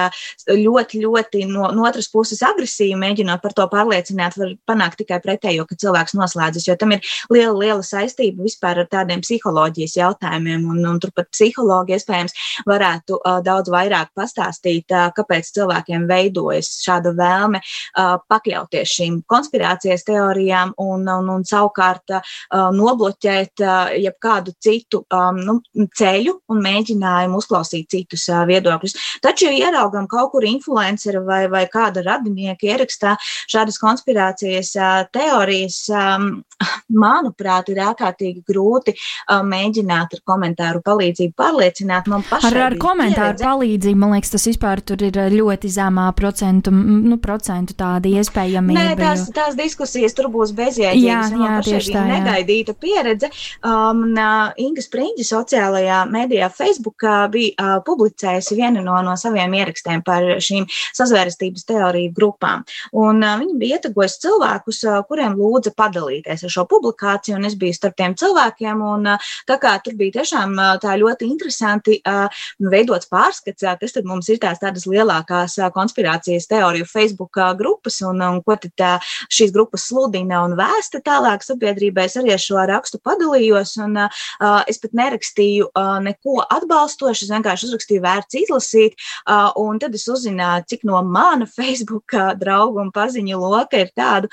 ļoti, 0.48 1.02
ļoti 1.04 1.44
no, 1.50 1.68
no 1.74 1.84
otras 1.88 2.08
puses 2.12 2.40
agresīvi 2.44 2.96
mēģinot 3.00 3.42
par 3.42 3.54
to 3.56 3.66
pārliecināt, 3.72 4.38
var 4.40 4.54
panākt 4.68 5.00
tikai 5.02 5.20
pretējo, 5.24 5.66
ka 5.68 5.76
cilvēks 5.80 6.16
noslēdzas, 6.16 6.68
jo 6.68 6.76
tam 6.80 6.94
ir 6.96 7.04
liela, 7.32 7.54
liela 7.58 7.84
saistība 7.84 8.44
vispār 8.46 8.82
ar 8.82 8.90
tādiem 8.90 9.22
psiholoģijas 9.24 9.98
jautājumiem, 10.00 10.64
un, 10.70 10.80
un 10.88 11.00
turpat 11.02 11.28
psihologi 11.34 11.96
iespējams 11.98 12.36
varētu 12.68 13.18
uh, 13.20 13.40
daudz 13.44 13.72
vairāk 13.72 14.14
pastāstīt, 14.16 14.88
uh, 14.94 15.10
kāpēc 15.16 15.52
cilvēkiem 15.58 16.08
veidojas 16.08 16.72
šāda 16.84 17.14
vēlme 17.18 17.60
uh, 17.60 18.16
pakļauties 18.30 18.96
šīm 18.96 19.20
konspirācijas 19.30 20.06
teorijām 20.08 20.74
un, 20.80 21.04
un, 21.08 21.30
un 21.36 21.46
savukārt 21.48 22.16
uh, 22.16 22.34
nobloķēt 22.74 23.64
uh, 23.64 23.92
jebkādu 24.00 24.56
citu 24.64 25.04
um, 25.12 25.40
nu, 25.44 25.60
ceļu 25.96 26.13
ceļu 26.14 26.38
un 26.52 26.62
mēģinājumu 26.64 27.38
uzklausīt 27.40 27.90
citus 27.92 28.26
viedokļus. 28.48 28.96
Taču, 29.24 29.48
ja 29.48 29.68
ieraugam 29.68 30.06
kaut 30.10 30.32
kur 30.34 30.46
influenceri 30.46 31.22
vai, 31.24 31.44
vai 31.52 31.66
kāda 31.70 32.04
radinieka 32.04 32.68
ierakstā 32.70 33.16
šādas 33.50 33.78
konspirācijas 33.82 34.74
teorijas, 35.14 35.80
manuprāt, 37.04 37.70
ir 37.72 37.82
ārkārtīgi 37.84 38.44
grūti 38.48 38.94
mēģināt 39.28 40.18
ar 40.18 40.22
komentāru 40.28 40.82
palīdzību 40.84 41.34
pārliecināt. 41.38 42.08
Ar, 42.14 42.58
ar 42.68 42.76
komentāru 42.80 43.34
pieredze. 43.34 43.46
palīdzību, 43.46 44.00
man 44.00 44.14
liekas, 44.16 44.34
tas 44.34 44.46
vispār 44.48 44.82
tur 44.86 45.02
ir 45.06 45.18
ļoti 45.34 45.70
zemā 45.72 46.06
procentu, 46.16 46.72
nu, 46.74 47.18
procentu 47.22 47.76
tāda 47.78 48.10
iespējamība. 48.10 48.78
Nē, 48.78 48.96
tās, 49.00 49.26
tās 49.34 49.58
diskusijas 49.58 50.16
tur 50.16 50.30
būs 50.34 50.54
bezjēdzīgas. 50.56 51.34
Jā, 51.34 51.44
jā, 51.44 51.58
tieši 51.68 51.96
tā. 51.96 52.04
Negaidīta 52.10 52.76
pieredze. 52.78 53.30
Um, 53.64 54.04
Inga 54.60 54.84
Spriņģi 54.84 55.26
sociālajā 55.26 56.03
mēdījā 56.10 56.48
Facebook 56.54 57.04
bija 57.32 57.78
publicējusi 57.86 58.58
vienu 58.58 58.82
no, 58.84 58.96
no 59.06 59.16
saviem 59.20 59.54
ierakstiem 59.58 60.02
par 60.06 60.26
šīm 60.42 60.66
sazvērestības 60.70 61.66
teoriju 61.68 62.12
grupām. 62.16 62.64
Un, 62.96 63.22
viņi 63.24 63.58
bija 63.60 63.78
ietegojusi 63.78 64.20
cilvēkus, 64.26 64.82
kuriem 65.08 65.36
lūdza 65.38 65.74
padalīties 65.76 66.44
ar 66.46 66.54
šo 66.56 66.66
publikāciju, 66.70 67.38
un 67.38 67.48
es 67.48 67.56
biju 67.58 67.76
starp 67.76 67.96
tiem 68.00 68.16
cilvēkiem. 68.18 68.82
Un, 68.94 69.10
tā 69.48 69.58
kā 69.62 69.76
tur 69.84 69.96
bija 69.98 70.20
tiešām 70.20 70.56
tā 70.82 70.96
ļoti 71.00 71.28
interesanti 71.30 72.00
veidots 72.60 73.10
pārskats, 73.10 73.66
kas 73.80 73.96
tad 73.96 74.08
mums 74.08 74.28
ir 74.32 74.40
tās 74.42 74.62
tādas 74.62 74.88
lielākās 74.90 75.58
konspirācijas 75.74 76.48
teoriju 76.50 76.88
Facebook 76.88 77.40
grupas 77.58 78.00
un, 78.04 78.22
un 78.22 78.40
ko 78.44 78.56
tad 78.60 79.02
šīs 79.32 79.52
grupas 79.54 79.88
sludina 79.88 80.42
un 80.44 80.56
vēsta 80.58 81.00
tālāk 81.04 81.44
sabiedrībai. 81.44 82.08
Es 82.08 82.18
arī 82.20 82.34
ar 82.34 82.42
šo 82.42 82.62
rakstu 82.68 83.00
padalījos, 83.04 83.76
un 83.84 83.98
uh, 84.06 84.62
es 84.70 84.80
pat 84.82 84.94
nerakstīju 84.96 85.70
uh, 85.70 85.93
neko 86.02 86.42
atbalstošu. 86.42 87.26
Es 87.26 87.32
vienkārši 87.32 87.68
uzrakstīju, 87.68 88.02
vērts 88.04 88.38
izlasīt, 88.42 88.96
un 89.60 89.80
tad 89.82 89.94
es 89.96 90.06
uzzināju, 90.10 90.66
cik 90.70 90.84
no 90.88 91.00
mana 91.06 91.48
Facebook 91.58 92.16
draugu 92.40 92.82
un 92.82 92.92
paziņu 92.94 93.40
loka 93.40 93.80
ir 93.84 93.92
tādu, 93.96 94.30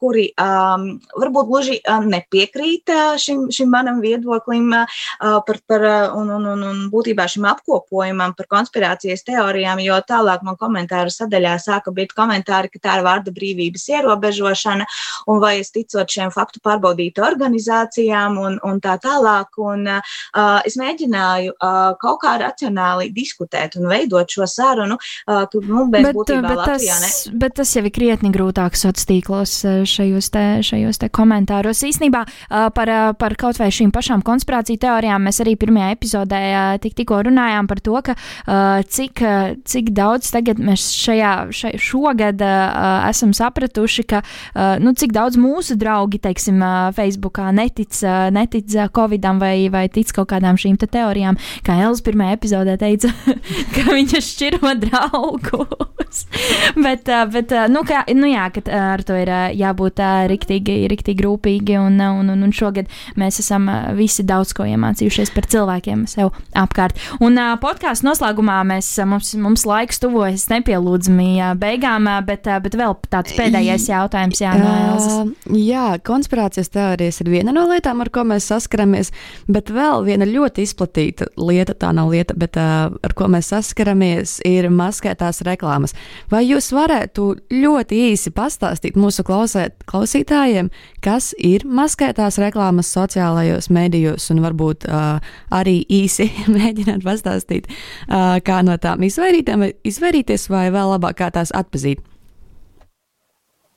kuri 0.00 0.28
varbūt 0.36 1.50
gluži 1.50 1.78
nepiekrīt 2.06 2.92
šim, 3.22 3.46
šim 3.54 3.70
manam 3.72 4.00
viedoklim 4.04 4.72
par, 5.20 5.60
par 5.68 5.86
un, 6.16 6.30
un, 6.38 6.48
un, 6.54 6.64
un 6.70 6.82
būtībā 6.92 7.26
šim 7.30 7.46
apkopojumam 7.50 8.34
par 8.36 8.50
konspirācijas 8.50 9.24
teorijām, 9.26 9.80
jo 9.84 9.98
tālāk 10.06 10.44
man 10.46 10.58
komentāru 10.60 11.12
sadaļā 11.12 11.56
sāka 11.62 11.94
būt 11.94 12.14
komentāri, 12.16 12.70
ka 12.72 12.82
tā 12.82 12.98
ir 12.98 13.06
vārda 13.06 13.34
brīvības 13.34 13.86
ierobežošana, 13.96 14.86
un 15.30 15.40
vai 15.42 15.56
es 15.62 15.72
ticot 15.74 16.10
šiem 16.10 16.32
faktu 16.34 16.62
pārbaudītu 16.64 17.24
organizācijām 17.26 18.38
un, 18.42 18.58
un 18.66 18.80
tā 18.82 18.96
tālāk. 19.02 19.56
Un, 19.62 19.86
uh, 19.88 20.60
es 20.66 20.76
mēģināju 20.80 20.95
mēģināju 20.96 21.52
uh, 21.56 21.94
kaut 22.00 22.20
kā 22.22 22.36
racionāli 22.40 23.10
diskutēt 23.12 23.76
un 23.76 23.88
veidot 23.90 24.28
šo 24.28 24.46
sarunu, 24.46 24.96
uh, 24.96 25.44
ka 25.46 25.60
nu, 25.62 25.86
Bet, 25.90 26.14
būtībā 26.14 26.48
bet, 26.48 26.58
Latvijā 26.58 26.96
tas, 27.00 27.28
bet 27.32 27.54
tas 27.56 27.74
jau 27.76 27.84
ir 27.84 27.92
krietni 27.94 28.32
grūtāk 28.34 28.76
sociālos 28.76 29.06
tīklos 29.06 29.52
šajos, 29.88 30.30
te, 30.32 30.44
šajos 30.66 31.00
te 31.00 31.08
komentāros. 31.08 31.82
Īsnībā 31.86 32.22
uh, 32.26 32.68
par, 32.74 32.90
uh, 32.90 33.12
par 33.18 33.36
kaut 33.38 33.58
vai 33.60 33.68
šīm 33.74 33.92
pašām 33.94 34.22
konspirāciju 34.26 34.80
teorijām 34.82 35.26
mēs 35.26 35.40
arī 35.44 35.56
pirmajā 35.60 35.92
epizodē 35.94 36.42
uh, 36.50 36.76
tik, 36.82 36.96
tikko 36.98 37.22
runājām 37.28 37.68
par 37.70 37.82
to, 37.84 37.96
ka 38.06 38.16
uh, 38.16 38.82
cik, 38.82 39.22
uh, 39.22 39.54
cik 39.66 39.92
daudz 39.96 40.30
tagad 40.34 40.60
mēs 40.62 40.88
šajā, 40.96 41.34
šai, 41.54 41.74
šogad 41.82 42.42
uh, 42.44 43.08
esam 43.10 43.34
sapratuši, 43.36 44.06
ka 44.08 44.22
uh, 44.22 44.76
nu, 44.82 44.94
cik 44.96 45.14
daudz 45.16 45.38
mūsu 45.40 45.78
draugi, 45.78 46.20
teiksim, 46.22 46.60
uh, 46.62 46.90
Facebookā 46.96 47.52
netic, 47.56 47.94
uh, 48.02 48.28
netic 48.34 48.72
Covidam 48.96 49.40
vai, 49.42 49.68
vai 49.72 49.86
tic 49.92 50.10
kaut 50.16 50.30
kādām 50.32 50.58
šīm 50.60 50.78
te 50.86 50.96
teorijām, 50.98 51.38
kā 51.66 51.78
Elza 51.86 52.04
pirmajā 52.06 52.36
epizodē 52.38 52.76
teica, 52.80 53.12
ka 53.74 53.86
viņa 53.92 54.22
šķiro 54.24 54.74
draugus. 54.86 56.24
bet, 56.86 57.08
bet 57.32 57.54
nu, 57.72 57.82
kā, 57.86 58.02
nu 58.16 58.30
jā, 58.30 58.46
ka 58.54 58.64
ar 58.94 59.02
to 59.06 59.16
ir 59.18 59.30
jābūt 59.56 60.02
riktīgi, 60.32 60.78
riktīgi 60.92 61.26
rūpīgi, 61.26 61.78
un, 61.80 61.98
un, 62.00 62.32
un, 62.32 62.44
un 62.46 62.54
šogad 62.54 62.90
mēs 63.20 63.40
esam 63.42 63.68
visi 63.98 64.24
daudz 64.26 64.54
ko 64.56 64.66
iemācījušies 64.68 65.32
par 65.34 65.48
cilvēkiem 65.52 66.06
sev 66.10 66.32
apkārt. 66.56 66.98
Un 67.24 67.38
podkāstu 67.62 68.08
noslēgumā 68.08 68.60
mēs, 68.68 68.90
mums, 69.08 69.32
mums 69.40 69.66
laiks 69.68 70.00
tuvojas 70.02 70.48
nepielūdzami 70.52 71.56
beigām, 71.60 72.08
bet, 72.26 72.48
bet 72.64 72.78
vēl 72.78 72.96
tāds 73.12 73.36
pēdējais 73.36 73.88
jautājums, 73.90 74.42
jā, 74.42 74.54
no 74.60 74.72
Elzas. 74.92 75.16
Uh, 75.16 75.58
jā, 75.60 75.86
konspirācijas 76.06 76.72
teorijas 76.74 77.20
ir 77.22 77.32
viena 77.32 77.54
no 77.54 77.66
lietām, 77.70 78.02
ar 78.04 78.12
ko 78.14 78.26
mēs 78.28 78.48
saskaramies, 78.52 79.12
bet 79.50 79.72
vēl 79.74 80.06
viena 80.06 80.28
ļoti 80.28 80.66
izplatīta 80.76 81.26
lieta, 81.36 81.74
tā 81.74 81.92
nav 81.94 82.10
lieta, 82.10 82.34
bet 82.36 82.56
uh, 82.56 82.92
ar 83.02 83.14
ko 83.16 83.28
mēs 83.28 83.50
saskaramies, 83.50 84.40
ir 84.44 84.68
maskētās 84.70 85.42
reklāmas. 85.46 85.94
Vai 86.30 86.44
jūs 86.46 86.72
varētu 86.72 87.36
ļoti 87.50 88.00
īsi 88.12 88.30
pastāstīt 88.30 88.96
mūsu 88.96 89.24
klausēt, 89.24 89.84
klausītājiem, 89.86 90.70
kas 91.00 91.34
ir 91.38 91.64
maskētās 91.66 92.38
reklāmas 92.38 92.90
sociālajos 92.92 93.70
medijos, 93.70 94.30
un 94.30 94.42
varbūt 94.44 94.88
uh, 94.88 95.20
arī 95.50 95.84
īsi 95.88 96.30
mēģināt 96.56 97.04
pastāstīt, 97.04 97.70
uh, 98.08 98.38
kā 98.44 98.62
no 98.62 98.76
tām 98.76 99.02
izvairīties, 99.06 100.50
vai 100.50 100.68
vēl 100.70 100.96
labāk 100.96 101.16
kā 101.22 101.30
tās 101.32 101.54
atpazīt? 101.54 102.04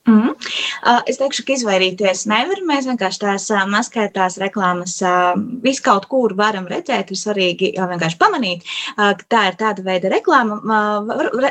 Mm. 0.09 0.33
Uh, 0.79 1.01
es 1.09 1.19
teikšu, 1.19 1.43
ka 1.45 1.53
izvairīties 1.53 2.23
nevar. 2.29 2.61
Mēs 2.65 2.87
vienkārši 2.89 3.21
tās 3.21 3.45
uh, 3.53 3.61
maskētās 3.69 4.39
reklāmas 4.41 4.95
uh, 5.05 5.35
visu 5.61 5.83
kaut 5.85 6.07
kur 6.09 6.33
varam 6.39 6.65
redzēt. 6.69 7.11
Ir 7.13 7.19
svarīgi 7.19 7.71
vienkārši 7.77 8.17
pamanīt, 8.19 8.65
ka 8.97 9.25
tā 9.29 9.41
ir 9.49 9.57
tāda 9.59 9.83
veida 9.85 10.09
reklāma. 10.11 10.57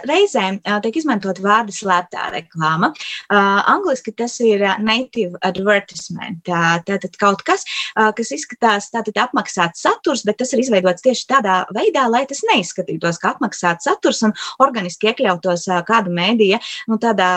Reizēm 0.08 0.58
tiek 0.84 0.98
izmantot 1.00 1.40
vārdu 1.42 1.74
slēptā 1.74 2.28
reklāma. 2.34 2.90
Angliski 3.30 4.12
tas 4.16 4.36
ir 4.44 4.62
native 4.82 5.38
advertisement. 5.46 6.40
Tātad 6.46 7.16
kaut 7.20 7.42
kas, 7.46 7.64
kas 7.94 8.32
izskatās 8.34 8.90
tātad 8.94 9.18
apmaksāts 9.22 9.84
saturs, 9.84 10.24
bet 10.26 10.40
tas 10.42 10.52
ir 10.54 10.62
izveidots 10.62 11.04
tieši 11.04 11.26
tādā 11.32 11.58
veidā, 11.76 12.06
lai 12.10 12.24
tas 12.30 12.42
neizskatītos 12.52 13.20
kā 13.22 13.34
apmaksāts 13.34 13.88
saturs 13.88 14.22
un 14.26 14.34
organiski 14.64 15.10
iekļautos 15.12 15.68
kāda 15.88 16.12
mēdīja, 16.12 16.60
nu, 16.90 17.00
tādā 17.02 17.30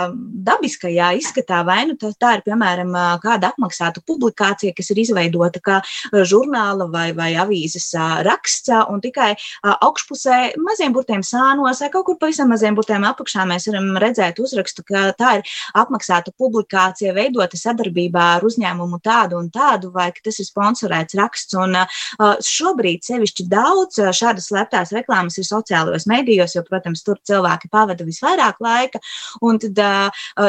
dabiskajā 0.52 1.11
izskatā, 1.18 1.62
vai 1.68 1.84
nu 1.90 1.98
tā, 2.00 2.12
tā 2.20 2.36
ir, 2.38 2.46
piemēram, 2.46 2.94
kāda 3.24 3.52
apmaksāta 3.52 4.04
publikācija, 4.08 4.76
kas 4.78 4.92
ir 4.94 5.02
izveidota 5.04 5.62
kā 5.64 5.80
žurnāla 6.12 6.88
vai, 6.92 7.10
vai 7.18 7.32
avīzes 7.40 7.92
raksts, 8.28 8.72
un 8.92 9.02
tikai 9.04 9.34
augšpusē 9.64 10.40
maziem 10.62 10.94
burtiem 10.96 11.24
sānos 11.26 11.82
vai 11.82 11.90
kaut 11.94 12.06
kur 12.08 12.18
pavisam 12.22 12.52
maziem 12.52 12.76
burtiem 12.78 13.06
apakšā 13.08 13.46
mēs 13.50 13.68
varam 13.70 13.98
redzēt 14.02 14.40
uzrakstu, 14.42 14.86
ka 14.88 15.10
tā 15.18 15.38
ir 15.40 15.56
apmaksāta 15.78 16.34
publikācija 16.38 17.14
veidota 17.16 17.60
sadarbībā 17.60 18.28
ar 18.38 18.46
uzņēmumu 18.48 19.02
tādu 19.04 19.40
un 19.40 19.50
tādu, 19.54 19.92
vai 19.96 20.10
ka 20.16 20.26
tas 20.28 20.40
ir 20.42 20.48
sponsorēts 20.48 21.18
raksts. 21.20 21.58
Un 21.62 21.78
šobrīd 22.46 23.06
sevišķi 23.08 23.48
daudz 23.52 24.00
šādas 24.18 24.50
slēptās 24.52 24.94
reklāmas 24.96 25.40
ir 25.42 25.48
sociālajos 25.48 26.08
medijos, 26.12 26.56
jo, 26.56 26.64
protams, 26.68 27.04
tur 27.06 27.20
cilvēki 27.28 27.72
pavada 27.72 28.06
visvairāk 28.08 28.62
laika, 28.64 29.02
un 29.42 29.60
tad 29.62 29.82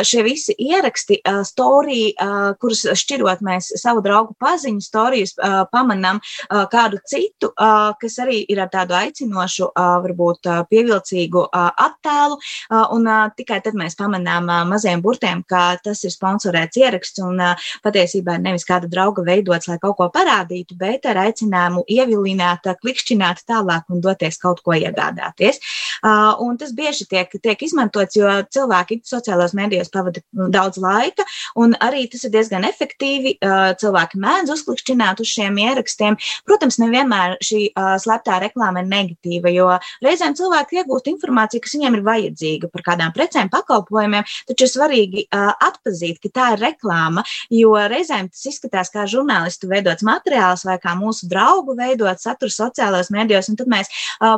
šie 0.07 0.25
visi 0.27 0.52
visi 0.53 0.73
ieraksti, 0.73 1.21
uh, 1.29 1.43
storija, 1.45 2.13
uh, 2.21 2.57
kurus 2.61 2.85
šķirot 2.87 3.43
mēs 3.43 3.73
savu 3.81 4.03
draugu 4.03 4.35
paziņu, 4.41 4.81
storijas 4.81 5.35
uh, 5.39 5.65
pamanām 5.73 6.21
uh, 6.21 6.67
kādu 6.71 6.99
citu, 7.07 7.53
uh, 7.57 7.93
kas 8.01 8.19
arī 8.19 8.45
ir 8.49 8.61
ar 8.61 8.69
tādu 8.69 8.95
aicinošu, 8.95 9.71
uh, 9.73 10.01
varbūt 10.03 10.47
uh, 10.47 10.65
pievilcīgu 10.71 11.47
uh, 11.47 11.71
attēlu, 11.77 12.39
uh, 12.39 12.87
un 12.93 13.07
uh, 13.07 13.31
tikai 13.37 13.61
tad 13.63 13.75
mēs 13.75 13.97
pamanām 13.97 14.49
uh, 14.49 14.65
maziem 14.69 15.03
burtiem, 15.03 15.43
ka 15.49 15.77
tas 15.83 16.03
ir 16.05 16.13
sponsorēts 16.13 16.77
ieraksts 16.77 17.23
un 17.23 17.41
uh, 17.41 17.57
patiesībā 17.85 18.39
nevis 18.41 18.67
kāda 18.69 18.89
drauga 18.91 19.25
veidots, 19.27 19.69
lai 19.69 19.79
kaut 19.83 19.97
ko 19.99 20.09
parādītu, 20.13 20.77
bet 20.79 21.07
ar 21.07 21.25
aicinājumu 21.27 21.85
ievilināt, 21.89 22.69
klikšķināt 22.83 23.45
tālāk 23.49 23.89
un 23.91 24.01
doties 24.03 24.39
kaut 24.39 24.63
ko 24.63 24.77
iegādāties. 24.77 25.61
Uh, 26.03 26.35
un 26.43 26.59
tas 26.59 26.73
bieži 26.75 27.07
tiek, 27.11 27.31
tiek 27.43 27.63
izmantots, 27.63 28.17
jo 28.17 28.29
cilvēki 28.53 29.03
sociālajos 29.07 29.55
mēdījos 29.59 29.93
pavada 29.93 30.23
daudz 30.51 30.81
laika, 30.83 31.27
un 31.61 31.77
arī 31.83 32.07
tas 32.11 32.25
ir 32.27 32.33
diezgan 32.35 32.67
efektīvi. 32.67 33.37
Cilvēki 33.83 34.21
mēdz 34.23 34.53
uzklikšķināt 34.57 35.21
uz 35.23 35.31
šiem 35.31 35.59
ierakstiem. 35.63 36.17
Protams, 36.49 36.79
nevienmēr 36.83 37.37
šī 37.45 37.61
slēptā 38.03 38.39
reklāma 38.43 38.83
ir 38.83 38.91
negatīva, 38.91 39.53
jo 39.53 39.69
reizēm 40.05 40.37
cilvēki 40.39 40.81
iegūst 40.81 41.11
informāciju, 41.13 41.63
kas 41.65 41.77
viņiem 41.77 41.99
ir 41.99 42.05
vajadzīga 42.07 42.71
par 42.73 42.87
kādām 42.87 43.15
precēm, 43.15 43.51
pakalpojumiem, 43.53 44.27
taču 44.49 44.67
ir 44.67 44.73
svarīgi 44.73 45.27
atpazīt, 45.33 46.21
ka 46.23 46.33
tā 46.33 46.49
ir 46.57 46.65
reklāma, 46.67 47.25
jo 47.53 47.75
reizēm 47.77 48.31
tas 48.33 48.47
izskatās 48.51 48.93
kā 48.93 49.07
žurnālistu 49.11 49.71
veidots 49.71 50.07
materiāls 50.07 50.67
vai 50.69 50.79
kā 50.83 50.95
mūsu 50.99 51.29
draugu 51.31 51.77
veidot 51.79 52.21
saturu 52.23 52.53
sociālajos 52.53 53.13
medijos, 53.15 53.51
un 53.53 53.59
tad 53.61 53.71
mēs 53.73 53.93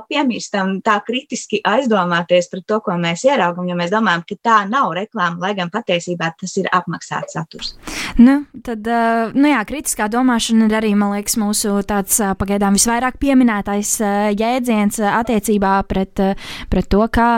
piemirstam 0.08 0.78
tā 0.84 0.98
kritiski 1.06 1.60
aizdomāties 1.64 2.50
par 2.52 2.64
to, 2.66 2.80
ko 2.84 2.98
mēs 3.00 3.24
ieraugam, 3.28 3.68
jo 3.68 3.76
mēs 3.78 3.92
domājam, 3.92 4.24
ka 4.28 4.38
tā 4.42 4.58
nav 4.70 4.94
reklāma, 4.96 5.40
lai 5.42 5.54
gan 5.58 5.70
patiesībā 5.84 6.32
tas 6.40 6.56
ir 6.60 6.68
apmaksāts 6.72 7.36
saturs. 7.36 7.74
Nu, 8.18 8.40
tad, 8.64 8.86
nu 9.34 9.50
jā, 9.50 9.60
kritiskā 9.68 10.08
domāšana 10.12 10.68
ir 10.68 10.76
arī, 10.80 10.94
man 10.98 11.14
liekas, 11.14 11.36
mūsu 11.40 11.76
tāds 11.88 12.20
pagaidām 12.40 12.78
visvairāk 12.78 13.18
pieminētais 13.22 13.96
jēdziens 14.38 15.00
attiecībā 15.10 15.76
pret, 15.90 16.22
pret 16.70 16.90
to, 16.90 17.02
kā, 17.12 17.28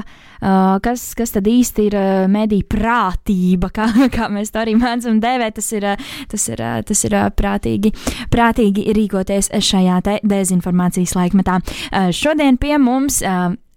kas, 0.85 1.09
kas 1.19 1.35
tad 1.35 1.49
īsti 1.51 1.89
ir 1.91 1.99
mediju 2.33 2.69
prātība, 2.77 3.73
kā, 3.77 3.89
kā 4.13 4.31
mēs 4.33 4.55
to 4.55 4.63
arī 4.63 4.77
mēdzam 4.79 5.21
dēvēt. 5.23 5.57
Tas 5.57 5.73
ir, 5.73 5.89
tas 6.31 6.49
ir, 6.53 6.65
tas 6.87 7.05
ir 7.09 7.19
prātīgi, 7.37 7.93
prātīgi 8.33 8.89
rīkoties 8.97 9.53
šajā 9.65 10.01
dezinformācijas 10.27 11.17
laikmetā. 11.17 11.61
Šodien 12.15 12.61
pie 12.61 12.77
mums 12.83 13.23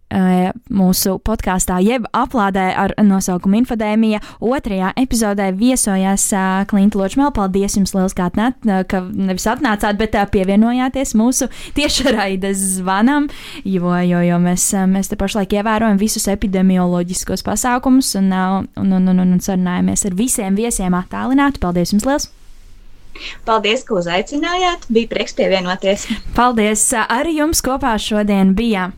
mūsu 0.10 1.18
podkāstā, 1.22 1.78
jeb 1.86 2.08
aplādē 2.18 2.70
ar 2.74 2.94
nosaukumu 2.98 3.60
Infodēmija. 3.62 4.22
Otrajā 4.42 4.92
epizodē 4.98 5.52
viesojās 5.54 6.26
uh, 6.34 6.64
Klimta 6.70 6.98
Ločmēl. 6.98 7.30
Paldies 7.36 7.78
jums 7.78 7.94
liels, 7.94 8.16
kā 8.18 8.30
atnāt, 8.30 8.58
ka 8.90 9.04
nevis 9.06 9.46
atnācāt, 9.50 10.00
bet 10.00 10.18
pievienojāties 10.34 11.14
mūsu 11.20 11.50
tiešraides 11.78 12.80
zvanam, 12.80 13.30
jo, 13.64 13.94
jo, 14.06 14.24
jo 14.26 14.42
mēs, 14.42 14.72
mēs 14.90 15.12
te 15.12 15.20
pašlaik 15.20 15.54
ievērojam 15.60 16.02
visus 16.02 16.28
epidemioloģiskos 16.32 17.46
pasākumus 17.46 18.16
un, 18.20 18.34
un, 18.34 18.98
un, 18.98 19.14
un, 19.14 19.24
un 19.28 19.40
sarunājamies 19.44 20.08
ar 20.10 20.18
visiem 20.18 20.58
viesiem 20.58 20.98
attālināti. 20.98 21.62
Paldies 21.62 21.94
jums 21.94 22.08
liels! 22.10 22.30
Paldies, 23.46 23.84
ka 23.84 23.98
uzaicinājāt. 24.00 24.88
Bija 24.94 25.10
prieks 25.12 25.36
pievienoties. 25.38 26.08
Paldies! 26.38 26.86
Arī 27.10 27.40
jums 27.42 27.62
kopā 27.66 27.98
šodien 28.02 28.54
bija 28.58 28.92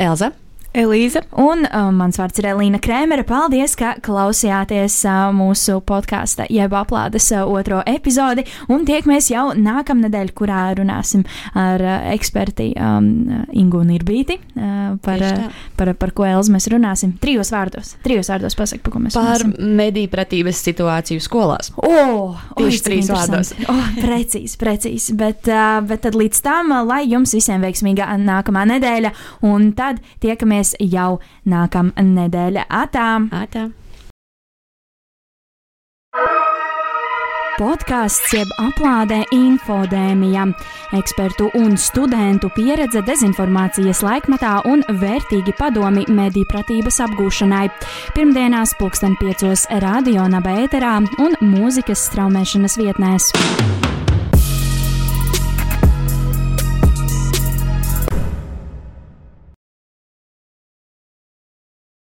Elza. 0.00 0.32
Elīza. 0.70 1.24
Un 1.34 1.64
uh, 1.66 1.88
mans 1.90 2.14
vārds 2.20 2.38
ir 2.38 2.46
Elīna 2.52 2.78
Krēmere. 2.82 3.24
Paldies, 3.26 3.72
ka 3.78 3.96
klausījāties 4.06 5.00
uh, 5.02 5.32
mūsu 5.34 5.80
podkāstu, 5.82 6.44
jeb 6.52 6.74
aplādes 6.78 7.26
uh, 7.34 7.42
otro 7.50 7.80
epizodi. 7.90 8.44
Un 8.70 8.84
tiekamies 8.86 9.32
jau 9.32 9.48
nākamnedēļ, 9.58 10.30
kurā 10.38 10.68
runāsim 10.78 11.24
ar 11.58 11.82
uh, 11.82 11.96
eksperti 12.12 12.68
um, 12.78 13.08
Ingu 13.50 13.82
Nirbīti 13.88 14.36
uh, 14.38 14.94
par, 15.02 15.24
uh, 15.26 15.64
par, 15.80 15.90
par 15.98 16.14
ko 16.14 16.28
Elza 16.28 16.54
mēs 16.54 16.70
runāsim. 16.70 17.16
Trijos 17.18 17.50
vārdos. 17.50 17.96
Trijos 18.06 18.30
vārdos 18.30 18.54
pasaka, 18.58 18.84
par 18.86 18.94
ko 18.94 19.02
mēs 19.02 19.18
par 19.18 19.26
runāsim. 19.26 19.56
Par 19.58 19.74
mediju 19.82 20.12
pratības 20.14 20.62
situāciju 20.68 21.26
skolās. 21.26 21.72
O, 21.82 22.36
Tieši 22.60 22.84
trīs 22.86 23.10
vārdos. 23.10 23.52
Oh, 23.66 23.82
precīzi, 23.98 24.54
precīzi. 24.62 25.18
Bet, 25.18 25.50
uh, 25.50 25.80
bet 25.90 26.06
tad 26.06 26.14
līdz 26.18 26.44
tam, 26.46 26.72
lai 26.86 27.02
jums 27.10 27.34
visiem 27.34 27.66
veiksmīga 27.66 28.06
nākamā 28.22 28.68
nedēļa, 28.76 29.14
un 29.50 29.72
tad 29.74 29.98
tiekamies 30.22 30.59
tiekamies 30.60 30.76
jau 30.92 31.20
nākamā 31.46 31.92
nedēļa. 31.96 32.66
Atā! 32.68 33.10
Atā. 33.32 33.70
podkāsts 37.60 38.32
jeb 38.32 38.48
aplādē 38.56 39.18
infodēmija. 39.36 40.46
Ekspertu 40.96 41.50
un 41.60 41.76
studentu 41.76 42.48
pieredze 42.56 43.02
dezinformācijas 43.04 44.00
laikmetā 44.00 44.62
un 44.64 44.80
vērtīgi 44.88 45.52
padomi 45.58 46.06
mediju 46.08 46.48
pratības 46.48 47.02
apgūšanai. 47.04 47.68
Pirmdienās 48.16 48.72
pulksten 48.80 49.12
piecos 49.20 49.66
radio 49.84 50.24
nabēterā 50.24 50.96
un 51.20 51.36
mūzikas 51.52 52.08
straumēšanas 52.08 52.80
vietnēs. 52.80 53.32